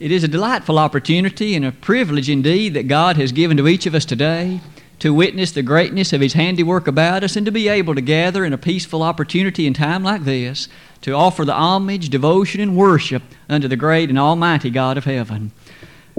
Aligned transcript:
It 0.00 0.12
is 0.12 0.22
a 0.22 0.28
delightful 0.28 0.78
opportunity 0.78 1.56
and 1.56 1.64
a 1.64 1.72
privilege 1.72 2.30
indeed 2.30 2.74
that 2.74 2.86
God 2.86 3.16
has 3.16 3.32
given 3.32 3.56
to 3.56 3.66
each 3.66 3.84
of 3.84 3.96
us 3.96 4.04
today 4.04 4.60
to 5.00 5.12
witness 5.12 5.50
the 5.50 5.62
greatness 5.62 6.12
of 6.12 6.20
His 6.20 6.34
handiwork 6.34 6.86
about 6.86 7.24
us 7.24 7.34
and 7.34 7.44
to 7.46 7.50
be 7.50 7.66
able 7.66 7.96
to 7.96 8.00
gather 8.00 8.44
in 8.44 8.52
a 8.52 8.58
peaceful 8.58 9.02
opportunity 9.02 9.66
in 9.66 9.74
time 9.74 10.04
like 10.04 10.22
this 10.22 10.68
to 11.00 11.12
offer 11.12 11.44
the 11.44 11.54
homage, 11.54 12.10
devotion, 12.10 12.60
and 12.60 12.76
worship 12.76 13.24
unto 13.48 13.66
the 13.66 13.74
great 13.74 14.08
and 14.08 14.20
almighty 14.20 14.70
God 14.70 14.96
of 14.96 15.04
heaven. 15.04 15.50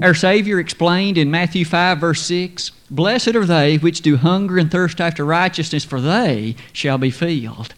Our 0.02 0.14
Savior 0.14 0.60
explained 0.60 1.16
in 1.16 1.30
Matthew 1.30 1.64
5, 1.64 1.98
verse 1.98 2.20
6 2.20 2.72
Blessed 2.90 3.34
are 3.34 3.46
they 3.46 3.78
which 3.78 4.02
do 4.02 4.18
hunger 4.18 4.58
and 4.58 4.70
thirst 4.70 5.00
after 5.00 5.24
righteousness, 5.24 5.86
for 5.86 6.02
they 6.02 6.54
shall 6.74 6.98
be 6.98 7.10
filled. 7.10 7.72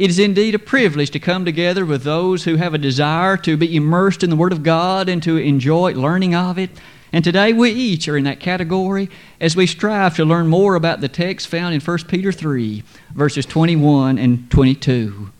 It 0.00 0.08
is 0.08 0.18
indeed 0.18 0.54
a 0.54 0.58
privilege 0.58 1.10
to 1.10 1.18
come 1.18 1.44
together 1.44 1.84
with 1.84 2.04
those 2.04 2.44
who 2.44 2.56
have 2.56 2.72
a 2.72 2.78
desire 2.78 3.36
to 3.36 3.58
be 3.58 3.76
immersed 3.76 4.24
in 4.24 4.30
the 4.30 4.36
Word 4.36 4.50
of 4.50 4.62
God 4.62 5.10
and 5.10 5.22
to 5.22 5.36
enjoy 5.36 5.92
learning 5.92 6.34
of 6.34 6.58
it. 6.58 6.70
And 7.12 7.22
today 7.22 7.52
we 7.52 7.70
each 7.72 8.08
are 8.08 8.16
in 8.16 8.24
that 8.24 8.40
category 8.40 9.10
as 9.42 9.54
we 9.54 9.66
strive 9.66 10.16
to 10.16 10.24
learn 10.24 10.46
more 10.46 10.74
about 10.74 11.02
the 11.02 11.08
text 11.10 11.48
found 11.48 11.74
in 11.74 11.82
1 11.82 11.98
Peter 12.08 12.32
3, 12.32 12.82
verses 13.12 13.44
21 13.44 14.16
and 14.16 14.50
22. 14.50 15.32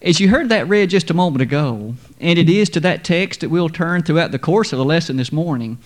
As 0.00 0.20
you 0.20 0.28
heard 0.28 0.48
that 0.50 0.68
read 0.68 0.90
just 0.90 1.10
a 1.10 1.14
moment 1.14 1.42
ago, 1.42 1.96
and 2.20 2.38
it 2.38 2.48
is 2.48 2.70
to 2.70 2.78
that 2.78 3.02
text 3.02 3.40
that 3.40 3.50
we'll 3.50 3.68
turn 3.68 4.04
throughout 4.04 4.30
the 4.30 4.38
course 4.38 4.72
of 4.72 4.78
the 4.78 4.84
lesson 4.84 5.16
this 5.16 5.32
morning, 5.32 5.78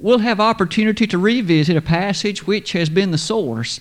we'll 0.00 0.18
have 0.18 0.40
opportunity 0.40 1.06
to 1.06 1.18
revisit 1.18 1.76
a 1.76 1.82
passage 1.82 2.48
which 2.48 2.72
has 2.72 2.90
been 2.90 3.12
the 3.12 3.16
source 3.16 3.78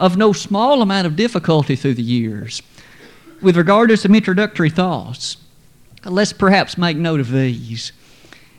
of 0.00 0.16
no 0.16 0.32
small 0.32 0.82
amount 0.82 1.06
of 1.06 1.14
difficulty 1.14 1.76
through 1.76 1.94
the 1.94 2.02
years 2.02 2.60
with 3.42 3.56
regard 3.56 3.90
to 3.90 3.96
some 3.96 4.14
introductory 4.14 4.70
thoughts, 4.70 5.36
let's 6.04 6.32
perhaps 6.32 6.78
make 6.78 6.96
note 6.96 7.20
of 7.20 7.30
these. 7.30 7.92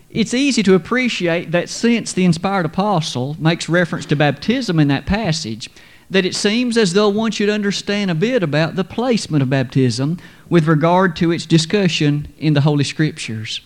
It's 0.10 0.34
easy 0.34 0.62
to 0.64 0.76
appreciate 0.76 1.52
that 1.52 1.70
since 1.70 2.14
the 2.14 2.26
inspired 2.26 2.66
apostle 2.66 3.36
makes 3.40 3.68
reference 3.68 4.06
to 4.08 4.16
baptism 4.16 4.80
in 4.80 4.88
that 4.90 5.08
passage, 5.08 5.70
that 6.10 6.26
it 6.26 6.36
seems 6.36 6.78
as 6.78 6.94
though 6.94 7.10
one 7.10 7.32
should 7.32 7.50
understand 7.50 8.12
a 8.12 8.16
bit 8.16 8.44
about 8.44 8.76
the 8.76 8.84
placement 8.84 9.42
of 9.42 9.50
baptism 9.50 10.20
with 10.50 10.68
regard 10.68 11.16
to 11.16 11.32
its 11.32 11.48
discussion 11.48 12.28
in 12.38 12.54
the 12.54 12.62
Holy 12.62 12.84
Scriptures. 12.84 13.62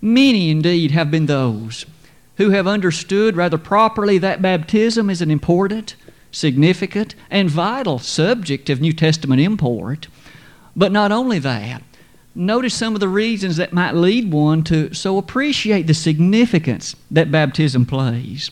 Many 0.00 0.50
indeed 0.50 0.92
have 0.92 1.10
been 1.10 1.26
those 1.26 1.84
who 2.36 2.50
have 2.50 2.66
understood 2.66 3.36
rather 3.36 3.58
properly 3.58 4.18
that 4.18 4.42
baptism 4.42 5.10
is 5.10 5.20
an 5.20 5.30
important, 5.30 5.96
significant, 6.30 7.14
and 7.30 7.50
vital 7.50 7.98
subject 7.98 8.70
of 8.70 8.80
New 8.80 8.92
Testament 8.92 9.40
import 9.40 10.08
but 10.76 10.92
not 10.92 11.12
only 11.12 11.38
that, 11.38 11.82
notice 12.34 12.74
some 12.74 12.94
of 12.94 13.00
the 13.00 13.08
reasons 13.08 13.56
that 13.56 13.72
might 13.72 13.94
lead 13.94 14.32
one 14.32 14.62
to 14.64 14.92
so 14.92 15.18
appreciate 15.18 15.86
the 15.86 15.94
significance 15.94 16.96
that 17.10 17.30
baptism 17.30 17.86
plays. 17.86 18.50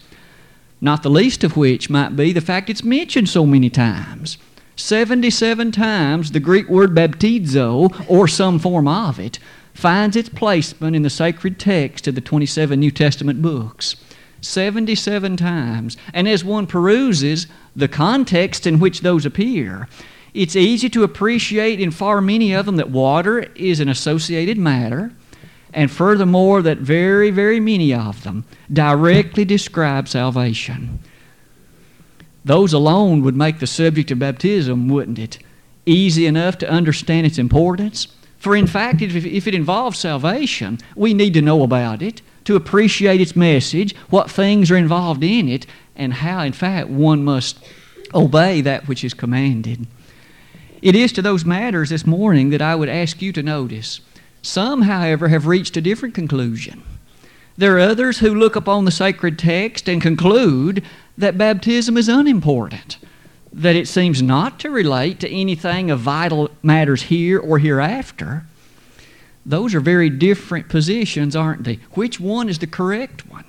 Not 0.81 1.03
the 1.03 1.11
least 1.11 1.45
of 1.45 1.57
which 1.57 1.91
might 1.91 2.17
be 2.17 2.33
the 2.33 2.41
fact 2.41 2.69
it's 2.69 2.85
mentioned 2.85 3.29
so 3.29 3.47
many 3.47 3.71
times. 3.71 4.39
77 4.77 5.71
times 5.71 6.33
the 6.33 6.41
Greek 6.41 6.69
word 6.69 6.95
baptizo, 6.95 8.05
or 8.09 8.27
some 8.27 8.59
form 8.59 8.89
of 8.89 9.21
it, 9.21 9.39
finds 9.75 10.17
its 10.17 10.29
placement 10.29 10.97
in 10.97 11.03
the 11.03 11.11
sacred 11.11 11.59
text 11.59 12.07
of 12.09 12.15
the 12.15 12.21
27 12.21 12.79
New 12.79 12.91
Testament 12.91 13.41
books. 13.43 13.97
77 14.41 15.37
times. 15.37 15.97
And 16.13 16.29
as 16.29 16.45
one 16.45 16.67
peruses 16.67 17.47
the 17.77 17.89
context 17.89 18.67
in 18.67 18.81
which 18.81 19.01
those 19.01 19.25
appear, 19.25 19.89
it's 20.35 20.57
easy 20.57 20.89
to 20.91 21.05
appreciate 21.05 21.81
in 21.81 21.91
far 21.91 22.21
many 22.21 22.53
of 22.53 22.67
them 22.67 22.77
that 22.77 22.91
water 22.91 23.41
is 23.55 23.81
an 23.81 23.89
associated 23.89 24.57
matter, 24.57 25.13
and 25.75 25.91
furthermore, 25.91 26.63
that 26.63 26.79
very, 26.79 27.31
very 27.31 27.61
many 27.61 27.95
of 27.95 28.25
them 28.25 28.45
directly 28.73 29.45
describe 29.45 30.09
salvation. 30.09 30.99
Those 32.45 32.73
alone 32.73 33.23
would 33.23 33.37
make 33.37 33.59
the 33.59 33.67
subject 33.67 34.11
of 34.11 34.19
baptism, 34.19 34.89
wouldn't 34.89 35.19
it? 35.19 35.39
Easy 35.87 36.27
enough 36.27 36.59
to 36.59 36.71
understand 36.71 37.27
its 37.27 37.39
importance. 37.39 38.09
For 38.39 38.57
in 38.57 38.67
fact, 38.67 39.01
if, 39.01 39.15
if 39.15 39.47
it 39.47 39.55
involves 39.55 39.99
salvation, 39.99 40.79
we 40.97 41.15
need 41.15 41.35
to 41.35 41.43
know 41.43 41.63
about 41.63 42.03
it, 42.03 42.23
to 42.45 42.57
appreciate 42.57 43.21
its 43.21 43.37
message, 43.37 43.95
what 44.11 44.31
things 44.31 44.71
are 44.71 44.77
involved 44.77 45.23
in 45.23 45.49
it, 45.49 45.67
and 45.95 46.15
how, 46.15 46.43
in 46.43 46.53
fact, 46.53 46.89
one 46.89 47.25
must 47.25 47.59
obey 48.15 48.61
that 48.61 48.89
which 48.89 49.05
is 49.05 49.15
commanded. 49.15 49.87
It 50.83 50.97
is 50.97 51.13
to 51.13 51.23
those 51.23 51.45
matters 51.45 51.91
this 51.91 52.05
morning 52.05 52.51
that 52.51 52.61
I 52.61 52.75
would 52.75 52.89
ask 52.89 53.23
you 53.23 53.33
to 53.35 53.43
notice. 53.43 54.01
Some, 54.43 54.83
however, 54.83 55.29
have 55.29 55.47
reached 55.47 55.77
a 55.77 55.81
different 55.81 56.13
conclusion. 56.13 56.83
There 57.57 57.77
are 57.77 57.81
others 57.81 58.19
who 58.19 58.35
look 58.35 58.57
upon 58.57 58.85
the 58.85 58.91
sacred 58.91 59.39
text 59.39 59.89
and 59.89 60.03
conclude 60.03 60.83
that 61.17 61.39
baptism 61.39 61.97
is 61.97 62.09
unimportant, 62.09 62.99
that 63.53 63.77
it 63.77 63.87
seems 63.87 64.23
not 64.23 64.59
to 64.61 64.71
relate 64.71 65.21
to 65.21 65.31
anything 65.31 65.89
of 65.89 66.01
vital 66.01 66.51
matters 66.65 67.03
here 67.03 67.39
or 67.39 67.61
hereafter. 67.61 68.45
Those 69.47 69.77
are 69.77 69.81
very 69.81 70.11
different 70.11 70.69
positions, 70.69 71.37
aren't 71.37 71.63
they? 71.63 71.79
Which 71.93 72.19
one 72.19 72.49
is 72.49 72.59
the 72.59 72.67
correct 72.67 73.29
one? 73.31 73.45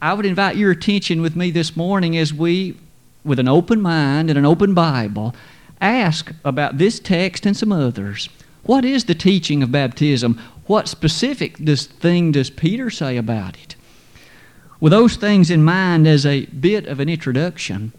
I 0.00 0.14
would 0.14 0.26
invite 0.26 0.56
your 0.56 0.72
attention 0.72 1.22
with 1.22 1.36
me 1.36 1.52
this 1.52 1.76
morning 1.76 2.16
as 2.16 2.34
we, 2.34 2.76
with 3.24 3.38
an 3.38 3.48
open 3.48 3.80
mind 3.80 4.28
and 4.28 4.38
an 4.38 4.46
open 4.46 4.74
Bible, 4.74 5.36
ask 5.82 6.32
about 6.44 6.78
this 6.78 6.98
text 6.98 7.44
and 7.44 7.56
some 7.56 7.72
others. 7.72 8.28
What 8.62 8.84
is 8.84 9.04
the 9.04 9.14
teaching 9.14 9.62
of 9.62 9.72
baptism? 9.72 10.40
What 10.66 10.88
specific 10.88 11.58
this 11.58 11.86
thing 11.86 12.32
does 12.32 12.48
Peter 12.48 12.88
say 12.90 13.16
about 13.16 13.56
it? 13.56 13.74
With 14.80 14.92
those 14.92 15.16
things 15.16 15.50
in 15.50 15.64
mind 15.64 16.06
as 16.06 16.24
a 16.24 16.46
bit 16.46 16.86
of 16.86 17.00
an 17.00 17.08
introduction, 17.08 17.92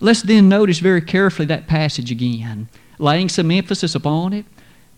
let's 0.00 0.22
then 0.22 0.48
notice 0.48 0.80
very 0.80 1.00
carefully 1.00 1.46
that 1.46 1.66
passage 1.66 2.10
again, 2.10 2.68
laying 2.98 3.28
some 3.28 3.50
emphasis 3.50 3.94
upon 3.94 4.32
it. 4.32 4.44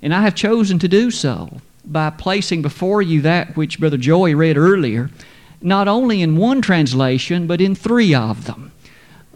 And 0.02 0.14
I 0.14 0.22
have 0.22 0.34
chosen 0.34 0.78
to 0.78 0.88
do 0.88 1.10
so 1.10 1.60
by 1.84 2.10
placing 2.10 2.62
before 2.62 3.02
you 3.02 3.20
that 3.22 3.56
which 3.56 3.78
Brother 3.78 3.96
Joey 3.96 4.34
read 4.34 4.56
earlier, 4.56 5.10
not 5.60 5.88
only 5.88 6.22
in 6.22 6.36
one 6.36 6.62
translation, 6.62 7.46
but 7.46 7.60
in 7.60 7.74
three 7.74 8.14
of 8.14 8.46
them. 8.46 8.72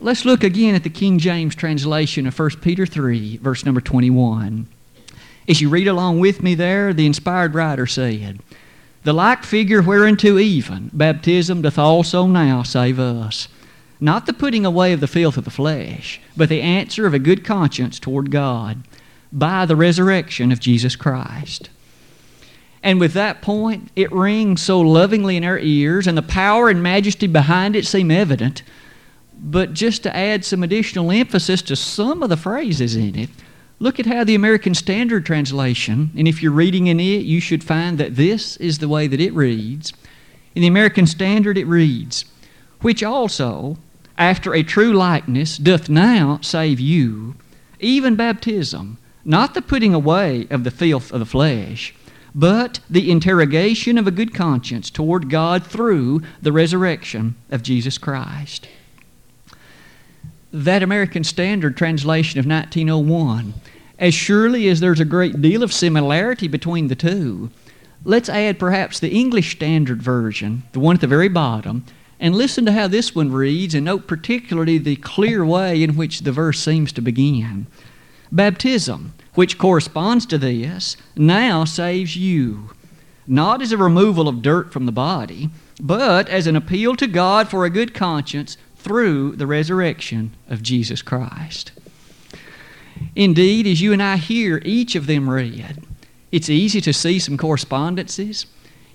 Let's 0.04 0.26
look 0.26 0.44
again 0.44 0.74
at 0.74 0.82
the 0.82 0.90
King 0.90 1.18
James 1.18 1.54
translation 1.54 2.26
of 2.26 2.38
1 2.38 2.60
Peter 2.60 2.84
3, 2.84 3.38
verse 3.38 3.64
number 3.64 3.80
21. 3.80 4.68
As 5.48 5.62
you 5.62 5.70
read 5.70 5.88
along 5.88 6.20
with 6.20 6.42
me 6.42 6.54
there, 6.54 6.92
the 6.92 7.06
inspired 7.06 7.54
writer 7.54 7.86
said, 7.86 8.40
The 9.04 9.14
like 9.14 9.44
figure 9.44 9.80
whereunto 9.80 10.36
even 10.36 10.90
baptism 10.92 11.62
doth 11.62 11.78
also 11.78 12.26
now 12.26 12.62
save 12.62 13.00
us, 13.00 13.48
not 13.98 14.26
the 14.26 14.34
putting 14.34 14.66
away 14.66 14.92
of 14.92 15.00
the 15.00 15.06
filth 15.06 15.38
of 15.38 15.46
the 15.46 15.50
flesh, 15.50 16.20
but 16.36 16.50
the 16.50 16.60
answer 16.60 17.06
of 17.06 17.14
a 17.14 17.18
good 17.18 17.42
conscience 17.42 17.98
toward 17.98 18.30
God, 18.30 18.82
by 19.32 19.64
the 19.64 19.74
resurrection 19.74 20.52
of 20.52 20.60
Jesus 20.60 20.96
Christ. 20.96 21.70
And 22.82 23.00
with 23.00 23.14
that 23.14 23.40
point, 23.40 23.90
it 23.96 24.12
rings 24.12 24.60
so 24.60 24.82
lovingly 24.82 25.38
in 25.38 25.44
our 25.44 25.58
ears, 25.58 26.06
and 26.06 26.18
the 26.18 26.20
power 26.20 26.68
and 26.68 26.82
majesty 26.82 27.26
behind 27.26 27.74
it 27.74 27.86
seem 27.86 28.10
evident 28.10 28.62
but 29.38 29.72
just 29.72 30.02
to 30.02 30.16
add 30.16 30.44
some 30.44 30.62
additional 30.62 31.10
emphasis 31.10 31.62
to 31.62 31.76
some 31.76 32.22
of 32.22 32.28
the 32.28 32.36
phrases 32.36 32.96
in 32.96 33.16
it, 33.16 33.30
look 33.78 34.00
at 34.00 34.06
how 34.06 34.24
the 34.24 34.34
American 34.34 34.74
Standard 34.74 35.26
Translation, 35.26 36.10
and 36.16 36.26
if 36.26 36.42
you're 36.42 36.52
reading 36.52 36.86
in 36.86 37.00
it, 37.00 37.24
you 37.24 37.40
should 37.40 37.64
find 37.64 37.98
that 37.98 38.16
this 38.16 38.56
is 38.58 38.78
the 38.78 38.88
way 38.88 39.06
that 39.06 39.20
it 39.20 39.34
reads. 39.34 39.92
In 40.54 40.62
the 40.62 40.68
American 40.68 41.06
Standard, 41.06 41.58
it 41.58 41.66
reads, 41.66 42.24
Which 42.80 43.02
also, 43.02 43.76
after 44.16 44.54
a 44.54 44.62
true 44.62 44.92
likeness, 44.92 45.58
doth 45.58 45.88
now 45.88 46.38
save 46.40 46.80
you, 46.80 47.34
even 47.80 48.16
baptism, 48.16 48.98
not 49.24 49.54
the 49.54 49.62
putting 49.62 49.94
away 49.94 50.46
of 50.50 50.64
the 50.64 50.70
filth 50.70 51.12
of 51.12 51.18
the 51.18 51.26
flesh, 51.26 51.94
but 52.34 52.80
the 52.88 53.10
interrogation 53.10 53.98
of 53.98 54.06
a 54.06 54.12
good 54.12 54.34
conscience 54.34 54.90
toward 54.90 55.30
God 55.30 55.66
through 55.66 56.22
the 56.40 56.52
resurrection 56.52 57.36
of 57.50 57.62
Jesus 57.62 57.98
Christ 57.98 58.68
that 60.54 60.84
American 60.84 61.24
Standard 61.24 61.76
translation 61.76 62.38
of 62.38 62.46
1901. 62.46 63.54
As 63.98 64.14
surely 64.14 64.68
as 64.68 64.78
there's 64.78 65.00
a 65.00 65.04
great 65.04 65.42
deal 65.42 65.64
of 65.64 65.72
similarity 65.72 66.46
between 66.46 66.86
the 66.86 66.94
two, 66.94 67.50
let's 68.04 68.28
add 68.28 68.60
perhaps 68.60 69.00
the 69.00 69.10
English 69.10 69.56
Standard 69.56 70.00
Version, 70.00 70.62
the 70.70 70.78
one 70.78 70.94
at 70.94 71.00
the 71.00 71.08
very 71.08 71.28
bottom, 71.28 71.84
and 72.20 72.36
listen 72.36 72.64
to 72.66 72.72
how 72.72 72.86
this 72.86 73.16
one 73.16 73.32
reads 73.32 73.74
and 73.74 73.84
note 73.84 74.06
particularly 74.06 74.78
the 74.78 74.94
clear 74.96 75.44
way 75.44 75.82
in 75.82 75.96
which 75.96 76.20
the 76.20 76.30
verse 76.30 76.60
seems 76.60 76.92
to 76.92 77.00
begin. 77.00 77.66
Baptism, 78.30 79.12
which 79.34 79.58
corresponds 79.58 80.24
to 80.26 80.38
this, 80.38 80.96
now 81.16 81.64
saves 81.64 82.16
you, 82.16 82.70
not 83.26 83.60
as 83.60 83.72
a 83.72 83.76
removal 83.76 84.28
of 84.28 84.40
dirt 84.40 84.72
from 84.72 84.86
the 84.86 84.92
body, 84.92 85.50
but 85.80 86.28
as 86.28 86.46
an 86.46 86.54
appeal 86.54 86.94
to 86.94 87.08
God 87.08 87.48
for 87.48 87.64
a 87.64 87.70
good 87.70 87.92
conscience 87.92 88.56
through 88.84 89.34
the 89.36 89.46
resurrection 89.46 90.36
of 90.48 90.62
Jesus 90.62 91.00
Christ. 91.00 91.72
Indeed, 93.16 93.66
as 93.66 93.80
you 93.80 93.92
and 93.92 94.02
I 94.02 94.18
hear 94.18 94.60
each 94.64 94.94
of 94.94 95.06
them 95.06 95.28
read, 95.28 95.82
it's 96.30 96.50
easy 96.50 96.80
to 96.82 96.92
see 96.92 97.18
some 97.18 97.38
correspondences. 97.38 98.46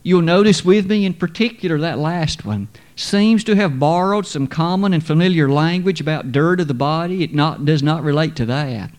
You'll 0.03 0.21
notice 0.21 0.63
with 0.63 0.87
me 0.87 1.05
in 1.05 1.15
particular 1.15 1.79
that 1.79 1.97
last 1.97 2.45
one 2.45 2.67
seems 2.95 3.43
to 3.45 3.55
have 3.55 3.79
borrowed 3.79 4.27
some 4.27 4.45
common 4.45 4.93
and 4.93 5.05
familiar 5.05 5.49
language 5.49 5.99
about 5.99 6.31
dirt 6.31 6.59
of 6.59 6.67
the 6.67 6.73
body. 6.73 7.23
It 7.23 7.33
not, 7.33 7.65
does 7.65 7.81
not 7.81 8.03
relate 8.03 8.35
to 8.37 8.45
that. 8.45 8.91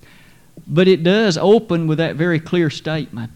But 0.67 0.89
it 0.89 1.05
does 1.05 1.39
open 1.39 1.87
with 1.87 1.99
that 1.99 2.17
very 2.17 2.41
clear 2.41 2.69
statement 2.69 3.33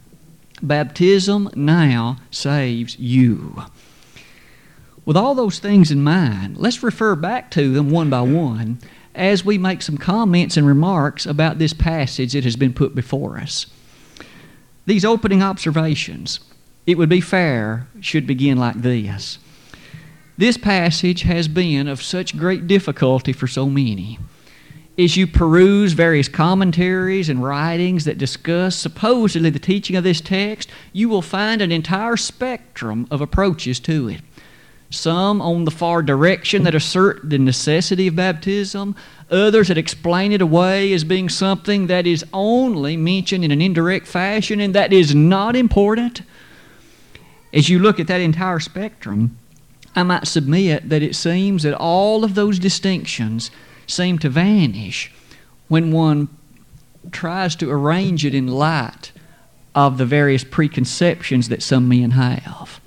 Baptism 0.63 1.51
now 1.55 2.17
saves 2.31 2.99
you. 2.99 3.63
With 5.05 5.17
all 5.17 5.35
those 5.35 5.59
things 5.59 5.91
in 5.91 6.03
mind, 6.03 6.57
let's 6.57 6.83
refer 6.83 7.15
back 7.15 7.51
to 7.53 7.73
them 7.73 7.91
one 7.91 8.09
by 8.09 8.23
one 8.23 8.79
as 9.15 9.45
we 9.45 9.59
make 9.59 9.83
some 9.83 9.99
comments 9.99 10.57
and 10.57 10.67
remarks 10.67 11.27
about 11.27 11.59
this 11.59 11.73
passage 11.73 12.33
that 12.33 12.45
has 12.45 12.57
been 12.57 12.73
put 12.73 12.95
before 12.95 13.39
us. 13.39 13.67
These 14.87 15.05
opening 15.05 15.43
observations, 15.43 16.41
it 16.87 16.99
would 16.99 17.09
be 17.09 17.21
fair, 17.21 17.87
should 18.01 18.27
begin 18.27 18.59
like 18.59 18.81
this. 18.81 19.39
This 20.37 20.57
passage 20.57 21.23
has 21.23 21.49
been 21.49 21.87
of 21.87 22.03
such 22.03 22.37
great 22.37 22.67
difficulty 22.67 23.33
for 23.33 23.47
so 23.47 23.67
many. 23.67 24.19
As 24.99 25.17
you 25.17 25.27
peruse 25.27 25.93
various 25.93 26.29
commentaries 26.29 27.29
and 27.29 27.43
writings 27.43 28.05
that 28.05 28.19
discuss 28.19 28.77
supposedly 28.77 29.51
the 29.51 29.59
teaching 29.59 29.97
of 29.97 30.05
this 30.05 30.21
text, 30.21 30.69
you 30.93 31.09
will 31.09 31.23
find 31.23 31.61
an 31.61 31.73
entire 31.73 32.17
spectrum 32.17 33.07
of 33.11 33.21
approaches 33.21 33.81
to 33.81 34.09
it. 34.09 34.21
Some 34.95 35.41
on 35.41 35.65
the 35.65 35.71
far 35.71 36.03
direction 36.03 36.63
that 36.65 36.75
assert 36.75 37.29
the 37.29 37.39
necessity 37.39 38.07
of 38.07 38.17
baptism, 38.17 38.95
others 39.31 39.69
that 39.69 39.79
explain 39.79 40.33
it 40.33 40.41
away 40.41 40.93
as 40.93 41.05
being 41.05 41.29
something 41.29 41.89
that 41.89 42.07
is 42.07 42.25
only 42.33 42.97
mentioned 42.97 43.45
in 43.45 43.51
an 43.51 43.61
indirect 43.61 44.07
fashion 44.07 44.61
and 44.61 44.75
that 44.75 44.93
is 44.93 45.15
not 45.15 45.57
important. 45.57 46.23
As 47.53 47.69
you 47.69 47.79
look 47.79 48.01
at 48.01 48.07
that 48.07 48.21
entire 48.21 48.61
spectrum, 48.61 49.37
I 49.97 50.03
might 50.03 50.27
submit 50.27 50.89
that 50.89 51.03
it 51.03 51.15
seems 51.15 51.63
that 51.63 51.75
all 51.75 52.25
of 52.25 52.35
those 52.35 52.59
distinctions 52.59 53.51
seem 53.87 54.19
to 54.21 54.29
vanish 54.29 55.13
when 55.69 55.93
one 55.93 56.29
tries 57.13 57.55
to 57.57 57.71
arrange 57.71 58.25
it 58.25 58.35
in 58.35 58.49
light 58.49 59.13
of 59.75 59.99
the 59.99 60.07
various 60.07 60.45
preconceptions 60.45 61.49
that 61.49 61.63
some 61.63 61.89
men 61.89 62.13
have. 62.13 62.81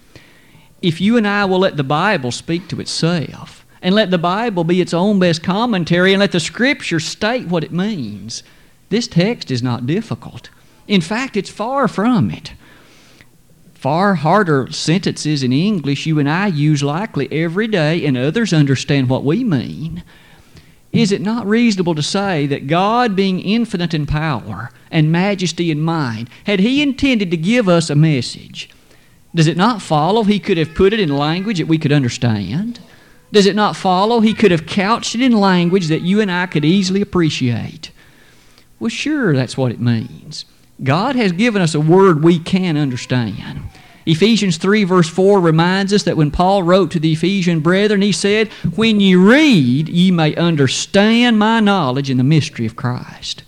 If 0.81 1.01
you 1.01 1.17
and 1.17 1.27
I 1.27 1.45
will 1.45 1.59
let 1.59 1.77
the 1.77 1.83
Bible 1.83 2.31
speak 2.31 2.67
to 2.69 2.79
itself, 2.79 3.65
and 3.81 3.93
let 3.93 4.11
the 4.11 4.17
Bible 4.17 4.63
be 4.63 4.81
its 4.81 4.93
own 4.93 5.19
best 5.19 5.43
commentary, 5.43 6.13
and 6.13 6.19
let 6.19 6.31
the 6.31 6.39
Scripture 6.39 6.99
state 6.99 7.47
what 7.47 7.63
it 7.63 7.71
means, 7.71 8.43
this 8.89 9.07
text 9.07 9.51
is 9.51 9.63
not 9.63 9.87
difficult. 9.87 10.49
In 10.87 11.01
fact, 11.01 11.35
it's 11.35 11.49
far 11.49 11.87
from 11.87 12.31
it 12.31 12.53
far 13.77 14.15
harder 14.15 14.67
sentences 14.71 15.43
in 15.43 15.53
English 15.53 16.07
you 16.07 16.17
and 16.17 16.27
I 16.27 16.47
use 16.47 16.81
likely 16.81 17.31
every 17.31 17.67
day, 17.67 18.05
and 18.05 18.17
others 18.17 18.51
understand 18.51 19.07
what 19.07 19.23
we 19.23 19.43
mean. 19.43 20.03
Is 20.91 21.11
it 21.11 21.21
not 21.21 21.45
reasonable 21.45 21.93
to 21.93 22.01
say 22.01 22.47
that 22.47 22.65
God, 22.65 23.15
being 23.15 23.39
infinite 23.39 23.93
in 23.93 24.07
power 24.07 24.71
and 24.89 25.11
majesty 25.11 25.69
in 25.69 25.79
mind, 25.79 26.29
had 26.45 26.59
He 26.59 26.81
intended 26.81 27.29
to 27.29 27.37
give 27.37 27.69
us 27.69 27.89
a 27.89 27.95
message? 27.95 28.69
Does 29.35 29.47
it 29.47 29.57
not 29.57 29.81
follow 29.81 30.23
He 30.23 30.39
could 30.39 30.57
have 30.57 30.73
put 30.73 30.93
it 30.93 30.99
in 30.99 31.09
language 31.09 31.59
that 31.59 31.67
we 31.67 31.77
could 31.77 31.91
understand? 31.91 32.79
Does 33.31 33.45
it 33.45 33.55
not 33.55 33.75
follow 33.75 34.19
He 34.19 34.33
could 34.33 34.51
have 34.51 34.65
couched 34.65 35.15
it 35.15 35.21
in 35.21 35.33
language 35.33 35.87
that 35.87 36.01
you 36.01 36.21
and 36.21 36.31
I 36.31 36.45
could 36.45 36.65
easily 36.65 37.01
appreciate? 37.01 37.91
Well, 38.79 38.89
sure, 38.89 39.35
that's 39.35 39.57
what 39.57 39.71
it 39.71 39.79
means. 39.79 40.45
God 40.83 41.15
has 41.15 41.31
given 41.31 41.61
us 41.61 41.73
a 41.73 41.79
word 41.79 42.23
we 42.23 42.39
can 42.39 42.77
understand. 42.77 43.63
Ephesians 44.05 44.55
3, 44.57 44.85
verse 44.85 45.09
4 45.09 45.41
reminds 45.41 45.91
us 45.91 46.03
that 46.03 46.15
when 46.15 46.31
Paul 46.31 46.63
wrote 46.63 46.91
to 46.91 46.99
the 46.99 47.11
Ephesian 47.11 47.59
brethren, 47.59 48.01
he 48.01 48.13
said, 48.13 48.47
When 48.75 49.01
ye 49.01 49.15
read, 49.15 49.89
ye 49.89 50.11
may 50.11 50.33
understand 50.35 51.37
my 51.37 51.59
knowledge 51.59 52.09
in 52.09 52.17
the 52.17 52.23
mystery 52.23 52.65
of 52.65 52.77
Christ. 52.77 53.43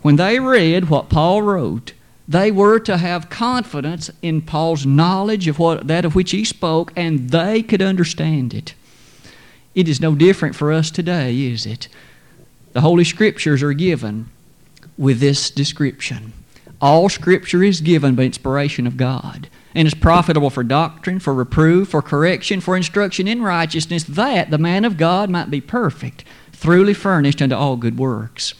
When 0.00 0.16
they 0.16 0.40
read 0.40 0.88
what 0.88 1.10
Paul 1.10 1.42
wrote, 1.42 1.92
they 2.28 2.50
were 2.50 2.78
to 2.80 2.96
have 2.96 3.30
confidence 3.30 4.10
in 4.22 4.42
Paul's 4.42 4.86
knowledge 4.86 5.48
of 5.48 5.58
what, 5.58 5.88
that 5.88 6.04
of 6.04 6.14
which 6.14 6.30
he 6.30 6.44
spoke, 6.44 6.92
and 6.96 7.30
they 7.30 7.62
could 7.62 7.82
understand 7.82 8.54
it. 8.54 8.74
It 9.74 9.88
is 9.88 10.00
no 10.00 10.14
different 10.14 10.54
for 10.54 10.72
us 10.72 10.90
today, 10.90 11.46
is 11.46 11.66
it? 11.66 11.88
The 12.72 12.82
Holy 12.82 13.04
Scriptures 13.04 13.62
are 13.62 13.72
given 13.72 14.30
with 14.96 15.20
this 15.20 15.50
description. 15.50 16.32
All 16.80 17.08
Scripture 17.08 17.62
is 17.62 17.80
given 17.80 18.14
by 18.14 18.24
inspiration 18.24 18.86
of 18.86 18.96
God, 18.96 19.48
and 19.74 19.86
is 19.86 19.94
profitable 19.94 20.50
for 20.50 20.62
doctrine, 20.62 21.18
for 21.18 21.34
reproof, 21.34 21.88
for 21.88 22.02
correction, 22.02 22.60
for 22.60 22.76
instruction 22.76 23.26
in 23.26 23.42
righteousness, 23.42 24.04
that 24.04 24.50
the 24.50 24.58
man 24.58 24.84
of 24.84 24.96
God 24.96 25.30
might 25.30 25.50
be 25.50 25.60
perfect, 25.60 26.24
thoroughly 26.52 26.94
furnished 26.94 27.42
unto 27.42 27.54
all 27.54 27.76
good 27.76 27.98
works. 27.98 28.54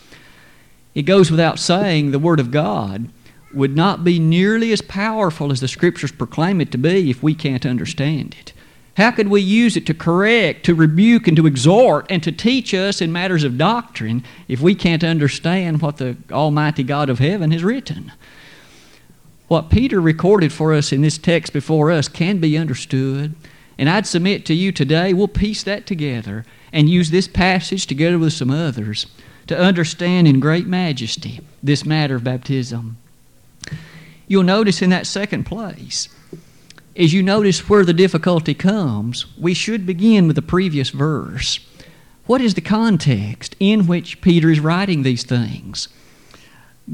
It 0.94 1.02
goes 1.02 1.30
without 1.30 1.58
saying 1.58 2.10
the 2.10 2.18
Word 2.18 2.40
of 2.40 2.50
God 2.50 3.08
would 3.54 3.76
not 3.76 4.04
be 4.04 4.18
nearly 4.18 4.72
as 4.72 4.82
powerful 4.82 5.52
as 5.52 5.60
the 5.60 5.68
Scriptures 5.68 6.12
proclaim 6.12 6.60
it 6.60 6.72
to 6.72 6.78
be 6.78 7.10
if 7.10 7.22
we 7.22 7.34
can't 7.34 7.66
understand 7.66 8.36
it. 8.38 8.52
How 8.96 9.10
could 9.10 9.28
we 9.28 9.40
use 9.40 9.76
it 9.76 9.86
to 9.86 9.94
correct, 9.94 10.66
to 10.66 10.74
rebuke, 10.74 11.26
and 11.26 11.36
to 11.38 11.46
exhort, 11.46 12.06
and 12.10 12.22
to 12.22 12.30
teach 12.30 12.74
us 12.74 13.00
in 13.00 13.10
matters 13.10 13.42
of 13.42 13.56
doctrine 13.56 14.22
if 14.48 14.60
we 14.60 14.74
can't 14.74 15.02
understand 15.02 15.80
what 15.80 15.96
the 15.96 16.16
Almighty 16.30 16.82
God 16.82 17.08
of 17.08 17.18
heaven 17.18 17.52
has 17.52 17.64
written? 17.64 18.12
What 19.48 19.70
Peter 19.70 20.00
recorded 20.00 20.52
for 20.52 20.74
us 20.74 20.92
in 20.92 21.00
this 21.00 21.18
text 21.18 21.52
before 21.52 21.90
us 21.90 22.08
can 22.08 22.38
be 22.38 22.58
understood, 22.58 23.34
and 23.78 23.88
I'd 23.88 24.06
submit 24.06 24.44
to 24.46 24.54
you 24.54 24.72
today 24.72 25.14
we'll 25.14 25.28
piece 25.28 25.62
that 25.62 25.86
together 25.86 26.44
and 26.72 26.88
use 26.88 27.10
this 27.10 27.28
passage 27.28 27.86
together 27.86 28.18
with 28.18 28.32
some 28.32 28.50
others 28.50 29.06
to 29.46 29.58
understand 29.58 30.28
in 30.28 30.40
great 30.40 30.66
majesty 30.66 31.40
this 31.62 31.84
matter 31.84 32.14
of 32.16 32.24
baptism. 32.24 32.98
You'll 34.28 34.42
notice 34.42 34.82
in 34.82 34.90
that 34.90 35.06
second 35.06 35.44
place 35.44 36.08
as 36.96 37.12
you 37.12 37.22
notice 37.22 37.68
where 37.68 37.84
the 37.84 37.94
difficulty 37.94 38.54
comes, 38.54 39.26
we 39.38 39.54
should 39.54 39.86
begin 39.86 40.26
with 40.26 40.36
the 40.36 40.42
previous 40.42 40.90
verse. 40.90 41.58
What 42.26 42.40
is 42.40 42.54
the 42.54 42.60
context 42.60 43.56
in 43.58 43.86
which 43.86 44.20
Peter 44.20 44.50
is 44.50 44.60
writing 44.60 45.02
these 45.02 45.24
things? 45.24 45.88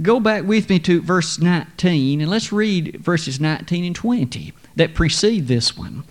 Go 0.03 0.21
back 0.21 0.45
with 0.45 0.69
me 0.69 0.79
to 0.81 1.01
verse 1.01 1.39
19 1.39 2.21
and 2.21 2.31
let's 2.31 2.53
read 2.53 3.01
verses 3.01 3.41
19 3.41 3.85
and 3.85 3.97
20 3.97 4.53
that 4.77 4.95
precede 4.95 5.49
this 5.49 5.77
one. 5.77 6.05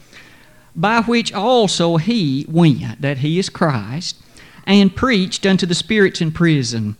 By 0.76 1.02
which 1.02 1.34
also 1.34 1.98
he 1.98 2.46
went, 2.50 3.02
that 3.02 3.20
he 3.20 3.40
is 3.40 3.50
Christ, 3.50 4.18
and 4.66 4.96
preached 4.96 5.46
unto 5.46 5.66
the 5.66 5.74
spirits 5.74 6.22
in 6.22 6.32
prison, 6.32 6.98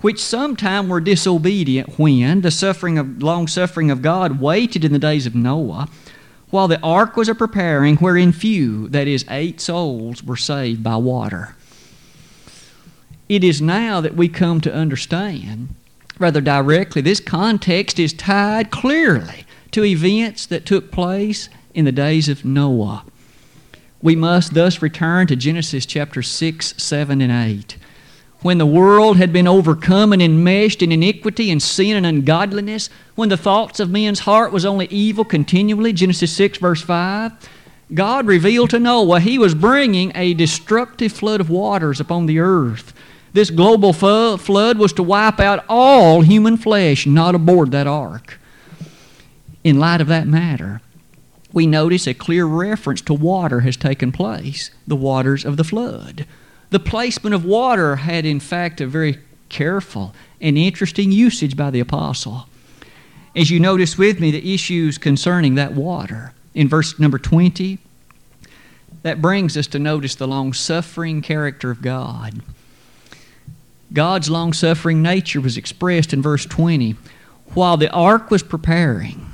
which 0.00 0.22
sometime 0.22 0.88
were 0.88 1.00
disobedient 1.00 1.98
when 1.98 2.40
the 2.40 2.50
suffering 2.50 2.98
of 2.98 3.22
long 3.22 3.46
suffering 3.46 3.90
of 3.90 4.02
God 4.02 4.40
waited 4.40 4.84
in 4.84 4.92
the 4.92 4.98
days 4.98 5.26
of 5.26 5.34
Noah 5.34 5.88
while 6.50 6.68
the 6.68 6.80
ark 6.80 7.16
was 7.16 7.28
a 7.28 7.34
preparing, 7.34 7.96
wherein 7.96 8.32
few, 8.32 8.88
that 8.88 9.06
is, 9.06 9.24
eight 9.30 9.60
souls, 9.60 10.22
were 10.22 10.36
saved 10.36 10.82
by 10.82 10.96
water. 10.96 11.54
It 13.28 13.44
is 13.44 13.62
now 13.62 14.00
that 14.00 14.16
we 14.16 14.28
come 14.28 14.60
to 14.62 14.74
understand, 14.74 15.68
rather 16.18 16.40
directly, 16.40 17.02
this 17.02 17.20
context 17.20 18.00
is 18.00 18.12
tied 18.12 18.70
clearly 18.70 19.44
to 19.70 19.84
events 19.84 20.46
that 20.46 20.66
took 20.66 20.90
place 20.90 21.48
in 21.72 21.84
the 21.84 21.92
days 21.92 22.28
of 22.28 22.44
Noah. 22.44 23.04
We 24.02 24.16
must 24.16 24.54
thus 24.54 24.82
return 24.82 25.28
to 25.28 25.36
Genesis 25.36 25.86
chapter 25.86 26.22
6, 26.22 26.74
7, 26.76 27.20
and 27.20 27.30
8 27.30 27.76
when 28.42 28.58
the 28.58 28.66
world 28.66 29.18
had 29.18 29.32
been 29.32 29.46
overcome 29.46 30.12
and 30.12 30.22
enmeshed 30.22 30.82
in 30.82 30.92
iniquity 30.92 31.50
and 31.50 31.62
sin 31.62 31.96
and 31.96 32.06
ungodliness, 32.06 32.88
when 33.14 33.28
the 33.28 33.36
thoughts 33.36 33.80
of 33.80 33.90
men's 33.90 34.20
heart 34.20 34.52
was 34.52 34.64
only 34.64 34.86
evil 34.86 35.24
continually, 35.24 35.92
Genesis 35.92 36.32
6, 36.32 36.58
verse 36.58 36.80
5, 36.80 37.32
God 37.92 38.26
revealed 38.26 38.70
to 38.70 38.78
Noah 38.78 39.20
he 39.20 39.38
was 39.38 39.54
bringing 39.54 40.12
a 40.14 40.32
destructive 40.34 41.12
flood 41.12 41.40
of 41.40 41.50
waters 41.50 42.00
upon 42.00 42.26
the 42.26 42.38
earth. 42.38 42.94
This 43.32 43.50
global 43.50 43.92
flood 43.92 44.78
was 44.78 44.92
to 44.94 45.02
wipe 45.02 45.38
out 45.38 45.64
all 45.68 46.22
human 46.22 46.56
flesh 46.56 47.06
not 47.06 47.34
aboard 47.34 47.72
that 47.72 47.86
ark. 47.86 48.38
In 49.62 49.78
light 49.78 50.00
of 50.00 50.06
that 50.06 50.26
matter, 50.26 50.80
we 51.52 51.66
notice 51.66 52.06
a 52.06 52.14
clear 52.14 52.46
reference 52.46 53.02
to 53.02 53.14
water 53.14 53.60
has 53.60 53.76
taken 53.76 54.12
place 54.12 54.70
the 54.86 54.96
waters 54.96 55.44
of 55.44 55.56
the 55.56 55.64
flood. 55.64 56.26
The 56.70 56.80
placement 56.80 57.34
of 57.34 57.44
water 57.44 57.96
had, 57.96 58.24
in 58.24 58.40
fact, 58.40 58.80
a 58.80 58.86
very 58.86 59.18
careful 59.48 60.14
and 60.40 60.56
interesting 60.56 61.12
usage 61.12 61.56
by 61.56 61.70
the 61.70 61.80
apostle. 61.80 62.46
As 63.34 63.50
you 63.50 63.60
notice 63.60 63.98
with 63.98 64.20
me, 64.20 64.30
the 64.30 64.54
issues 64.54 64.98
concerning 64.98 65.56
that 65.56 65.72
water 65.72 66.32
in 66.54 66.68
verse 66.68 66.98
number 66.98 67.18
20, 67.18 67.78
that 69.02 69.22
brings 69.22 69.56
us 69.56 69.66
to 69.68 69.78
notice 69.78 70.14
the 70.14 70.28
long 70.28 70.52
suffering 70.52 71.22
character 71.22 71.70
of 71.70 71.82
God. 71.82 72.40
God's 73.92 74.30
long 74.30 74.52
suffering 74.52 75.02
nature 75.02 75.40
was 75.40 75.56
expressed 75.56 76.12
in 76.12 76.22
verse 76.22 76.46
20. 76.46 76.96
While 77.54 77.76
the 77.76 77.90
ark 77.90 78.30
was 78.30 78.42
preparing, 78.42 79.26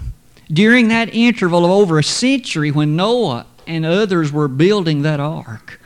During 0.50 0.88
that 0.88 1.12
interval 1.12 1.64
of 1.64 1.70
over 1.70 1.98
a 1.98 2.04
century 2.04 2.70
when 2.70 2.94
Noah 2.94 3.46
and 3.66 3.84
others 3.84 4.30
were 4.30 4.48
building 4.48 5.02
that 5.02 5.18
ark, 5.18 5.80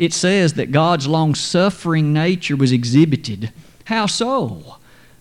it 0.00 0.14
says 0.14 0.54
that 0.54 0.72
God's 0.72 1.06
long 1.06 1.34
suffering 1.34 2.10
nature 2.10 2.56
was 2.56 2.72
exhibited. 2.72 3.52
How 3.84 4.06
so? 4.06 4.76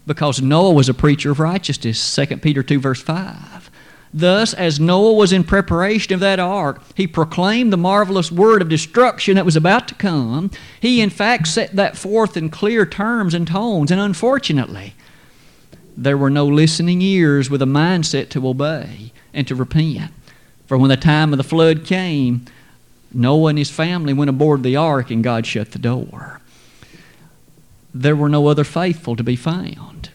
Because 0.07 0.41
Noah 0.41 0.71
was 0.71 0.87
a 0.87 0.93
preacher 0.93 1.31
of 1.31 1.39
righteousness, 1.41 2.15
2 2.15 2.37
Peter 2.37 2.63
2, 2.63 2.79
verse 2.79 3.01
5. 3.01 3.69
Thus, 4.13 4.53
as 4.53 4.79
Noah 4.79 5.15
was 5.15 5.33
in 5.33 5.43
preparation 5.43 6.13
of 6.13 6.21
that 6.21 6.39
ark, 6.39 6.81
he 6.95 7.07
proclaimed 7.07 7.73
the 7.73 7.77
marvelous 7.77 8.31
word 8.31 8.61
of 8.61 8.69
destruction 8.69 9.35
that 9.35 9.43
was 9.43 9.57
about 9.57 9.89
to 9.89 9.95
come. 9.95 10.49
He, 10.79 11.01
in 11.01 11.09
fact, 11.09 11.47
set 11.47 11.75
that 11.75 11.97
forth 11.97 12.37
in 12.37 12.49
clear 12.49 12.85
terms 12.85 13.33
and 13.33 13.45
tones, 13.45 13.91
and 13.91 13.99
unfortunately, 13.99 14.95
there 15.97 16.17
were 16.17 16.29
no 16.29 16.45
listening 16.45 17.01
ears 17.01 17.49
with 17.49 17.61
a 17.61 17.65
mindset 17.65 18.29
to 18.29 18.47
obey 18.47 19.11
and 19.33 19.45
to 19.45 19.55
repent. 19.55 20.13
For 20.67 20.77
when 20.77 20.89
the 20.89 20.95
time 20.95 21.33
of 21.33 21.37
the 21.37 21.43
flood 21.43 21.83
came, 21.83 22.45
Noah 23.13 23.49
and 23.49 23.57
his 23.57 23.71
family 23.71 24.13
went 24.13 24.29
aboard 24.29 24.63
the 24.63 24.75
ark 24.75 25.09
and 25.09 25.23
God 25.23 25.45
shut 25.45 25.71
the 25.71 25.79
door. 25.79 26.41
There 27.93 28.15
were 28.15 28.29
no 28.29 28.47
other 28.47 28.63
faithful 28.63 29.15
to 29.15 29.23
be 29.23 29.35
found. 29.35 30.09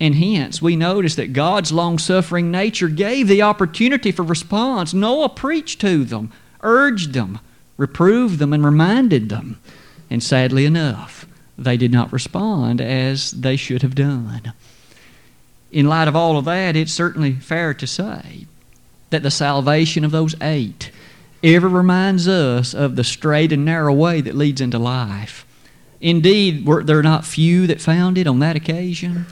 And 0.00 0.14
hence, 0.14 0.62
we 0.62 0.76
notice 0.76 1.16
that 1.16 1.32
God's 1.32 1.72
long 1.72 1.98
suffering 1.98 2.50
nature 2.50 2.88
gave 2.88 3.26
the 3.26 3.42
opportunity 3.42 4.12
for 4.12 4.22
response. 4.22 4.94
Noah 4.94 5.28
preached 5.28 5.80
to 5.80 6.04
them, 6.04 6.32
urged 6.60 7.12
them, 7.12 7.40
reproved 7.76 8.38
them, 8.38 8.52
and 8.52 8.64
reminded 8.64 9.28
them. 9.28 9.60
And 10.10 10.22
sadly 10.22 10.64
enough, 10.64 11.26
they 11.56 11.76
did 11.76 11.92
not 11.92 12.12
respond 12.12 12.80
as 12.80 13.32
they 13.32 13.56
should 13.56 13.82
have 13.82 13.96
done. 13.96 14.52
In 15.72 15.86
light 15.86 16.08
of 16.08 16.16
all 16.16 16.38
of 16.38 16.44
that, 16.46 16.76
it's 16.76 16.92
certainly 16.92 17.32
fair 17.32 17.74
to 17.74 17.86
say 17.86 18.46
that 19.10 19.22
the 19.22 19.30
salvation 19.30 20.04
of 20.04 20.12
those 20.12 20.34
eight 20.40 20.90
ever 21.42 21.68
reminds 21.68 22.26
us 22.26 22.74
of 22.74 22.96
the 22.96 23.04
straight 23.04 23.52
and 23.52 23.64
narrow 23.64 23.92
way 23.92 24.20
that 24.20 24.34
leads 24.34 24.60
into 24.60 24.78
life. 24.78 25.46
Indeed, 26.00 26.66
were 26.66 26.82
there 26.82 27.02
not 27.02 27.24
few 27.24 27.66
that 27.66 27.80
found 27.80 28.18
it 28.18 28.26
on 28.26 28.38
that 28.40 28.56
occasion? 28.56 29.26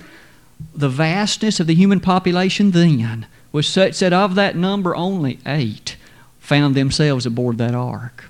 The 0.75 0.89
vastness 0.89 1.61
of 1.61 1.67
the 1.67 1.75
human 1.75 2.01
population 2.01 2.71
then 2.71 3.27
was 3.53 3.67
such 3.67 3.99
that 4.01 4.13
of 4.13 4.35
that 4.35 4.57
number 4.57 4.95
only 4.95 5.39
eight 5.47 5.97
found 6.39 6.75
themselves 6.75 7.27
aboard 7.27 7.59
that 7.59 7.75
ark. 7.75 8.25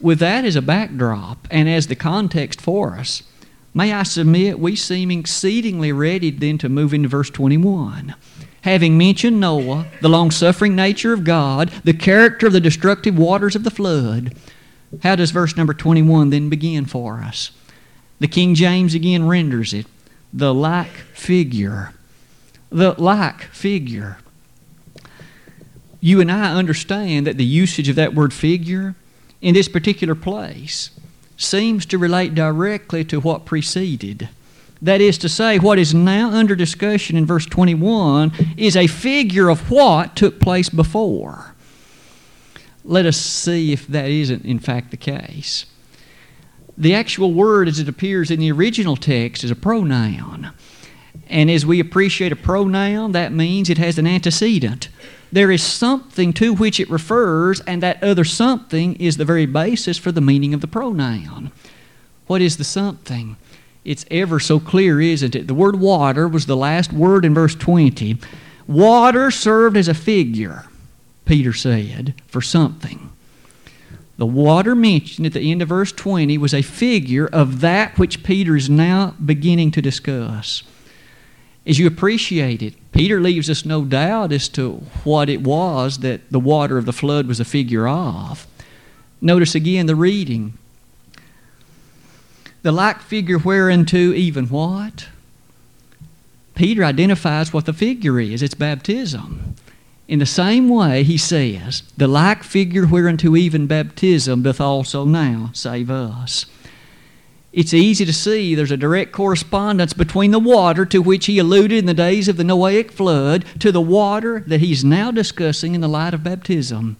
With 0.00 0.18
that 0.20 0.44
as 0.44 0.56
a 0.56 0.62
backdrop 0.62 1.48
and 1.50 1.68
as 1.68 1.88
the 1.88 1.96
context 1.96 2.60
for 2.60 2.94
us, 2.94 3.22
may 3.74 3.92
I 3.92 4.04
submit 4.04 4.60
we 4.60 4.76
seem 4.76 5.10
exceedingly 5.10 5.92
ready 5.92 6.30
then 6.30 6.58
to 6.58 6.68
move 6.68 6.94
into 6.94 7.08
verse 7.08 7.30
21 7.30 8.14
having 8.62 8.98
mentioned 8.98 9.40
Noah, 9.40 9.86
the 10.00 10.08
long 10.08 10.30
suffering 10.30 10.74
nature 10.74 11.12
of 11.12 11.24
God, 11.24 11.70
the 11.84 11.92
character 11.92 12.46
of 12.46 12.52
the 12.52 12.60
destructive 12.60 13.16
waters 13.16 13.56
of 13.56 13.64
the 13.64 13.70
flood, 13.70 14.34
how 15.02 15.16
does 15.16 15.30
verse 15.30 15.56
number 15.56 15.74
21 15.74 16.30
then 16.30 16.48
begin 16.48 16.86
for 16.86 17.18
us? 17.18 17.50
The 18.20 18.28
King 18.28 18.54
James 18.54 18.94
again 18.94 19.26
renders 19.26 19.72
it 19.72 19.86
the 20.32 20.52
like 20.52 20.90
figure. 21.14 21.94
The 22.70 22.94
like 23.00 23.42
figure. 23.44 24.18
You 26.00 26.20
and 26.20 26.30
I 26.30 26.54
understand 26.54 27.26
that 27.26 27.38
the 27.38 27.44
usage 27.44 27.88
of 27.88 27.96
that 27.96 28.14
word 28.14 28.32
figure 28.32 28.94
in 29.40 29.54
this 29.54 29.68
particular 29.68 30.14
place 30.14 30.90
seems 31.36 31.86
to 31.86 31.98
relate 31.98 32.34
directly 32.34 33.04
to 33.04 33.20
what 33.20 33.46
preceded. 33.46 34.28
That 34.80 35.00
is 35.00 35.18
to 35.18 35.28
say, 35.28 35.58
what 35.58 35.78
is 35.78 35.92
now 35.92 36.30
under 36.30 36.54
discussion 36.54 37.16
in 37.16 37.26
verse 37.26 37.46
21 37.46 38.32
is 38.56 38.76
a 38.76 38.86
figure 38.86 39.48
of 39.48 39.70
what 39.70 40.14
took 40.14 40.40
place 40.40 40.68
before. 40.68 41.54
Let 42.84 43.04
us 43.04 43.16
see 43.16 43.72
if 43.72 43.86
that 43.88 44.08
isn't, 44.08 44.44
in 44.44 44.60
fact, 44.60 44.90
the 44.90 44.96
case. 44.96 45.66
The 46.76 46.94
actual 46.94 47.34
word 47.34 47.66
as 47.66 47.80
it 47.80 47.88
appears 47.88 48.30
in 48.30 48.38
the 48.38 48.52
original 48.52 48.96
text 48.96 49.42
is 49.42 49.50
a 49.50 49.56
pronoun. 49.56 50.52
And 51.28 51.50
as 51.50 51.66
we 51.66 51.80
appreciate 51.80 52.30
a 52.30 52.36
pronoun, 52.36 53.12
that 53.12 53.32
means 53.32 53.68
it 53.68 53.78
has 53.78 53.98
an 53.98 54.06
antecedent. 54.06 54.88
There 55.32 55.50
is 55.50 55.62
something 55.62 56.32
to 56.34 56.54
which 56.54 56.80
it 56.80 56.88
refers, 56.88 57.60
and 57.62 57.82
that 57.82 58.02
other 58.02 58.24
something 58.24 58.94
is 58.96 59.16
the 59.16 59.24
very 59.24 59.44
basis 59.44 59.98
for 59.98 60.12
the 60.12 60.20
meaning 60.20 60.54
of 60.54 60.60
the 60.60 60.68
pronoun. 60.68 61.50
What 62.28 62.40
is 62.40 62.56
the 62.56 62.64
something? 62.64 63.36
It's 63.88 64.04
ever 64.10 64.38
so 64.38 64.60
clear, 64.60 65.00
isn't 65.00 65.34
it? 65.34 65.46
The 65.46 65.54
word 65.54 65.80
water 65.80 66.28
was 66.28 66.44
the 66.44 66.58
last 66.58 66.92
word 66.92 67.24
in 67.24 67.32
verse 67.32 67.54
20. 67.54 68.18
Water 68.66 69.30
served 69.30 69.78
as 69.78 69.88
a 69.88 69.94
figure, 69.94 70.66
Peter 71.24 71.54
said, 71.54 72.12
for 72.26 72.42
something. 72.42 73.10
The 74.18 74.26
water 74.26 74.74
mentioned 74.74 75.26
at 75.26 75.32
the 75.32 75.50
end 75.50 75.62
of 75.62 75.70
verse 75.70 75.90
20 75.90 76.36
was 76.36 76.52
a 76.52 76.60
figure 76.60 77.28
of 77.28 77.62
that 77.62 77.98
which 77.98 78.22
Peter 78.22 78.56
is 78.56 78.68
now 78.68 79.14
beginning 79.24 79.70
to 79.70 79.80
discuss. 79.80 80.64
As 81.64 81.78
you 81.78 81.86
appreciate 81.86 82.60
it, 82.60 82.74
Peter 82.92 83.22
leaves 83.22 83.48
us 83.48 83.64
no 83.64 83.86
doubt 83.86 84.32
as 84.32 84.50
to 84.50 84.82
what 85.04 85.30
it 85.30 85.40
was 85.40 86.00
that 86.00 86.30
the 86.30 86.38
water 86.38 86.76
of 86.76 86.84
the 86.84 86.92
flood 86.92 87.26
was 87.26 87.40
a 87.40 87.44
figure 87.46 87.88
of. 87.88 88.46
Notice 89.22 89.54
again 89.54 89.86
the 89.86 89.96
reading 89.96 90.58
the 92.62 92.72
like 92.72 93.00
figure 93.00 93.38
whereunto 93.38 94.12
even 94.12 94.46
what? 94.46 95.08
Peter 96.54 96.84
identifies 96.84 97.52
what 97.52 97.66
the 97.66 97.72
figure 97.72 98.18
is 98.18 98.42
it's 98.42 98.54
baptism. 98.54 99.54
In 100.08 100.18
the 100.18 100.26
same 100.26 100.68
way, 100.68 101.02
he 101.04 101.18
says, 101.18 101.82
The 101.96 102.08
like 102.08 102.42
figure 102.42 102.86
whereunto 102.86 103.36
even 103.36 103.66
baptism 103.66 104.42
doth 104.42 104.60
also 104.60 105.04
now 105.04 105.50
save 105.52 105.90
us. 105.90 106.46
It's 107.52 107.74
easy 107.74 108.04
to 108.04 108.12
see 108.12 108.54
there's 108.54 108.70
a 108.70 108.76
direct 108.76 109.12
correspondence 109.12 109.92
between 109.92 110.32
the 110.32 110.38
water 110.38 110.84
to 110.86 111.00
which 111.00 111.26
he 111.26 111.38
alluded 111.38 111.78
in 111.78 111.86
the 111.86 111.94
days 111.94 112.28
of 112.28 112.36
the 112.36 112.42
Noahic 112.42 112.90
flood 112.90 113.44
to 113.60 113.70
the 113.70 113.80
water 113.80 114.40
that 114.46 114.60
he's 114.60 114.84
now 114.84 115.10
discussing 115.10 115.74
in 115.74 115.80
the 115.80 115.88
light 115.88 116.14
of 116.14 116.24
baptism. 116.24 116.96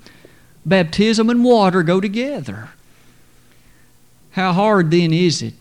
Baptism 0.65 1.29
and 1.29 1.45
water 1.45 1.83
go 1.83 2.00
together. 2.00 2.71
How 4.32 4.52
hard 4.52 4.90
then 4.90 5.12
is 5.12 5.42
it 5.42 5.54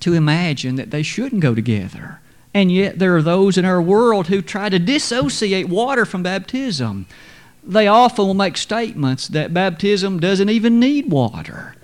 to 0.00 0.12
imagine 0.12 0.76
that 0.76 0.90
they 0.90 1.02
shouldn't 1.02 1.42
go 1.42 1.54
together? 1.54 2.20
And 2.54 2.72
yet 2.72 2.98
there 2.98 3.16
are 3.16 3.22
those 3.22 3.58
in 3.58 3.64
our 3.64 3.82
world 3.82 4.28
who 4.28 4.40
try 4.40 4.68
to 4.68 4.78
dissociate 4.78 5.68
water 5.68 6.04
from 6.04 6.22
baptism. 6.22 7.06
They 7.62 7.86
often 7.86 8.26
will 8.26 8.34
make 8.34 8.56
statements 8.56 9.28
that 9.28 9.52
baptism 9.52 10.20
doesn't 10.20 10.48
even 10.48 10.80
need 10.80 11.10
water. 11.10 11.74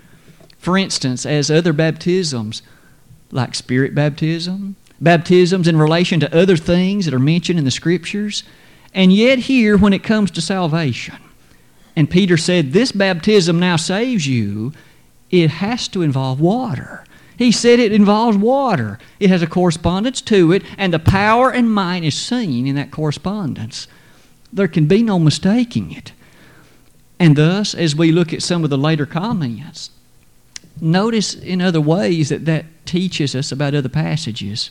For 0.59 0.78
instance, 0.78 1.26
as 1.26 1.50
other 1.50 1.73
baptisms, 1.73 2.62
like 3.33 3.54
spirit 3.54 3.95
baptism, 3.95 4.76
baptisms 5.00 5.66
in 5.66 5.76
relation 5.76 6.21
to 6.21 6.37
other 6.37 6.57
things 6.57 7.04
that 7.04 7.14
are 7.14 7.19
mentioned 7.19 7.59
in 7.59 7.64
the 7.64 7.71
scriptures, 7.71 8.45
and 8.95 9.12
yet 9.12 9.40
here 9.40 9.76
when 9.76 9.92
it 9.92 10.04
comes 10.04 10.31
to 10.31 10.40
salvation, 10.40 11.16
and 11.97 12.09
Peter 12.09 12.37
said, 12.37 12.73
This 12.73 12.92
baptism 12.92 13.59
now 13.59 13.76
saves 13.76 14.26
you, 14.26 14.73
it 15.33 15.49
has 15.51 15.89
to 15.89 16.03
involve 16.03 16.41
water. 16.41 17.05
He 17.37 17.51
said 17.51 17.81
it 17.81 17.93
involves 17.93 18.37
water. 18.37 18.99
It 19.19 19.31
has 19.31 19.43
a 19.43 19.47
correspondence 19.47 20.21
to 20.23 20.53
it, 20.53 20.62
and 20.77 20.93
the 20.93 20.99
power 20.99 21.51
and 21.51 21.73
might 21.73 22.05
is 22.05 22.15
seen 22.15 22.67
in 22.67 22.77
that 22.77 22.91
correspondence. 22.91 23.89
There 24.53 24.69
can 24.69 24.87
be 24.87 25.03
no 25.03 25.19
mistaking 25.19 25.91
it. 25.91 26.12
And 27.19 27.35
thus, 27.37 27.75
as 27.75 27.97
we 27.97 28.12
look 28.12 28.33
at 28.33 28.43
some 28.43 28.62
of 28.62 28.71
the 28.71 28.79
later 28.79 29.07
comments, 29.07 29.91
notice 30.81 31.35
in 31.35 31.62
other 31.62 31.81
ways 31.81 32.29
that 32.29 32.45
that 32.45 32.67
teaches 32.85 33.35
us 33.35 33.51
about 33.51 33.75
other 33.75 33.89
passages. 33.89 34.71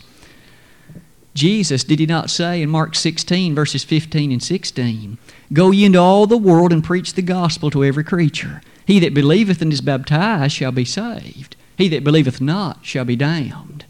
Jesus, 1.34 1.84
did 1.84 2.00
he 2.00 2.06
not 2.06 2.30
say 2.30 2.62
in 2.62 2.70
Mark 2.70 2.94
16, 2.94 3.56
verses 3.56 3.84
15 3.84 4.32
and 4.32 4.44
16, 4.44 5.18
Go 5.54 5.72
ye 5.72 5.86
into 5.86 6.00
all 6.00 6.28
the 6.28 6.38
world 6.38 6.74
and 6.74 6.84
preach 6.84 7.14
the 7.14 7.22
gospel 7.22 7.72
to 7.72 7.84
every 7.84 8.04
creature. 8.04 8.62
He 8.92 9.00
that 9.00 9.14
believeth 9.14 9.62
and 9.62 9.72
is 9.72 9.80
baptized 9.80 10.54
shall 10.54 10.74
be 10.74 10.84
saved. 10.84 11.56
He 11.78 11.88
that 11.88 12.04
believeth 12.04 12.42
not 12.42 12.80
shall 12.82 13.06
be 13.06 13.16
damned. 13.16 13.86